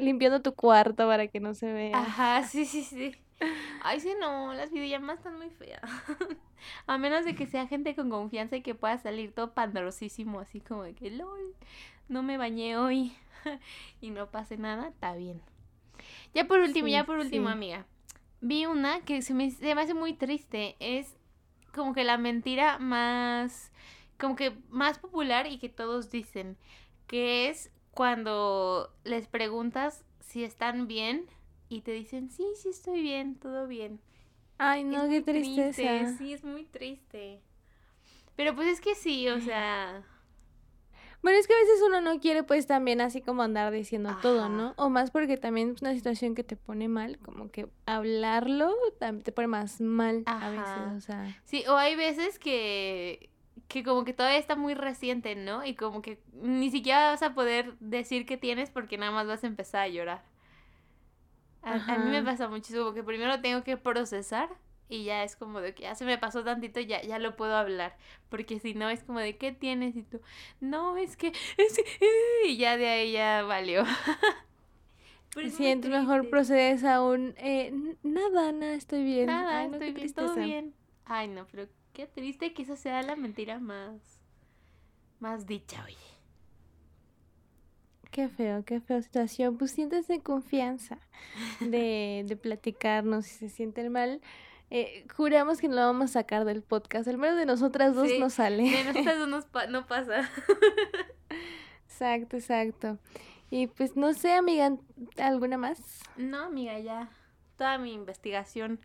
[0.01, 1.99] limpiando tu cuarto para que no se vea.
[1.99, 3.15] Ajá, sí, sí, sí.
[3.83, 5.81] Ay, sí, no, las videollamadas están muy feas.
[6.87, 10.61] A menos de que sea gente con confianza y que pueda salir todo pandrosísimo, así
[10.61, 11.55] como de que, lol,
[12.09, 13.13] no me bañé hoy
[14.01, 15.41] y no pase nada, está bien.
[16.35, 17.87] Ya por último, ya por último, amiga.
[18.41, 20.77] Vi una que se me, se me hace muy triste.
[20.81, 21.17] Es
[21.75, 23.73] como que la mentira más,
[24.19, 26.57] como que más popular y que todos dicen,
[27.07, 31.27] que es cuando les preguntas si están bien
[31.69, 34.01] y te dicen, sí, sí estoy bien, todo bien.
[34.59, 36.17] Ay, no, qué tristeza.
[36.19, 37.41] sí, es muy triste.
[38.37, 40.05] Pero pues es que sí, o sea...
[41.23, 44.49] Bueno, es que a veces uno no quiere pues también así como andar diciendo todo,
[44.49, 44.73] ¿no?
[44.77, 49.23] O más porque también es una situación que te pone mal, como que hablarlo también
[49.23, 51.41] te pone más mal a veces, o sea.
[51.45, 53.31] Sí, o hay veces que
[53.69, 55.65] que como que todavía está muy reciente, ¿no?
[55.65, 59.45] Y como que ni siquiera vas a poder decir que tienes porque nada más vas
[59.45, 60.25] a empezar a llorar.
[61.63, 64.49] A, mí me pasa muchísimo que primero tengo que procesar
[64.91, 67.55] y ya es como de que ya se me pasó tantito, ya, ya lo puedo
[67.57, 67.97] hablar.
[68.29, 69.97] Porque si no es como de ¿qué tienes?
[69.97, 70.21] Y tú,
[70.61, 71.33] no, es que,
[72.47, 73.85] y ya de ahí ya valió.
[75.51, 77.73] Siento mejor procedes aún, eh,
[78.03, 79.27] nada, nada, estoy bien.
[79.27, 80.75] Nada, estoy bien, todo bien.
[81.05, 84.21] Ay, no, pero qué triste que esa sea la mentira más,
[85.21, 85.97] más dicha, oye.
[88.11, 89.57] Qué feo, qué feo situación.
[89.57, 90.99] Pues siéntese confianza
[91.61, 94.21] de, de platicarnos si se sienten mal.
[94.71, 97.09] Eh, juramos que no lo vamos a sacar del podcast.
[97.09, 98.63] Al menos de nosotras dos no sale.
[98.71, 100.31] De nosotras dos no pasa.
[101.87, 102.99] exacto, exacto.
[103.51, 104.73] Y pues no sé, amiga,
[105.19, 105.83] ¿alguna más?
[106.17, 107.11] No, amiga, ya.
[107.57, 108.79] Toda mi investigación.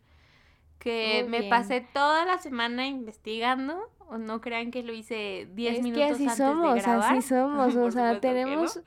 [0.79, 3.89] Que me pasé toda la semana investigando.
[4.07, 7.17] O no crean que lo hice 10 minutos así antes somos, de grabar.
[7.17, 8.81] Así somos, o sea, tenemos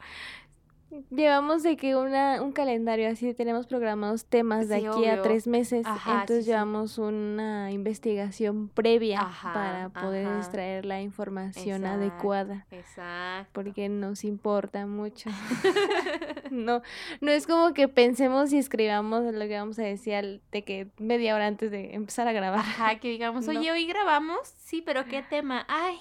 [1.11, 5.87] Llevamos de que una, un calendario así, tenemos programados temas de aquí a tres meses,
[6.07, 12.67] entonces llevamos una investigación previa para poder extraer la información adecuada.
[12.71, 13.51] Exacto.
[13.53, 15.31] Porque nos importa mucho.
[16.51, 16.83] no,
[17.21, 21.35] no es como que pensemos y escribamos lo que vamos a decir de que media
[21.35, 22.61] hora antes de empezar a grabar.
[22.61, 25.65] Ajá, que digamos, oye, hoy grabamos, sí, pero ¿qué tema?
[25.69, 25.99] Ay,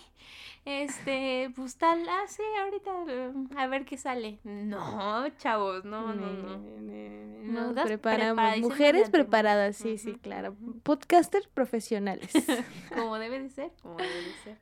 [0.67, 4.39] este, pues tal, ah, sí, ahorita, a ver qué sale.
[4.43, 7.73] No, chavos, no, no, no.
[7.73, 8.57] Nos preparamos.
[8.59, 10.57] Mujeres preparadas, sí, sí, claro.
[10.83, 12.29] Podcasters profesionales.
[12.93, 14.57] como debe de ser, como debe de ser.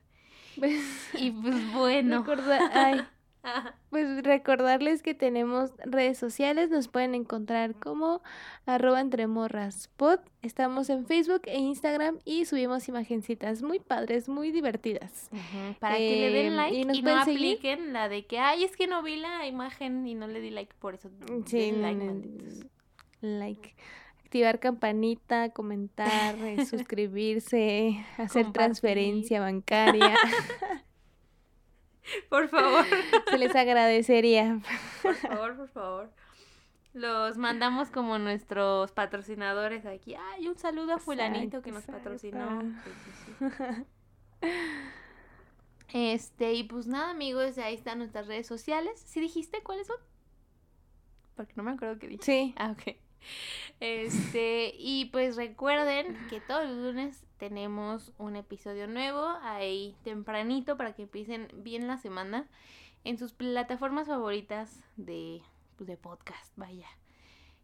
[0.56, 2.24] Pues, y pues bueno.
[2.72, 3.04] ay,
[3.90, 8.22] Pues recordarles que tenemos redes sociales, nos pueden encontrar como
[8.66, 10.20] arroba entremorraspod.
[10.42, 15.30] Estamos en Facebook e Instagram y subimos imagencitas muy padres, muy divertidas.
[15.80, 18.86] Para que le den em, like y, no apliquen la de que, ay, es que
[18.86, 21.10] no vi la imagen y no le di like por eso.
[21.46, 22.22] Sí, like,
[23.22, 23.74] like
[24.26, 30.14] activar campanita, comentar, eh, suscribirse, hacer transferencia bancaria.
[32.28, 32.84] Por favor.
[33.30, 34.60] Se les agradecería.
[35.02, 36.10] Por favor, por favor.
[36.94, 40.14] Los mandamos como nuestros patrocinadores aquí.
[40.14, 42.62] Ay, un saludo a fulanito que nos patrocinó.
[45.92, 49.00] Este, y pues nada, amigos, ahí están nuestras redes sociales.
[49.06, 49.96] ¿Sí dijiste cuáles son?
[51.36, 52.22] Porque no me acuerdo qué dije.
[52.22, 52.54] Sí.
[52.56, 52.96] Ah, ok.
[53.80, 60.94] Este, y pues recuerden que todos los lunes tenemos un episodio nuevo ahí tempranito para
[60.94, 62.46] que empiecen bien la semana
[63.04, 65.42] en sus plataformas favoritas de,
[65.76, 66.88] pues, de podcast, vaya.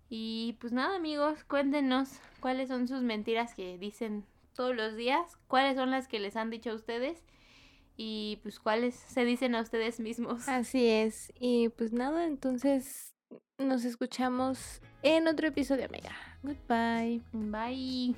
[0.09, 5.77] Y pues nada, amigos, cuéntenos cuáles son sus mentiras que dicen todos los días, cuáles
[5.77, 7.25] son las que les han dicho a ustedes
[7.97, 10.49] y pues cuáles se dicen a ustedes mismos.
[10.49, 11.33] Así es.
[11.39, 13.15] Y pues nada, entonces
[13.59, 16.13] nos escuchamos en otro episodio, amiga.
[16.43, 17.21] Goodbye.
[17.33, 18.15] Bye.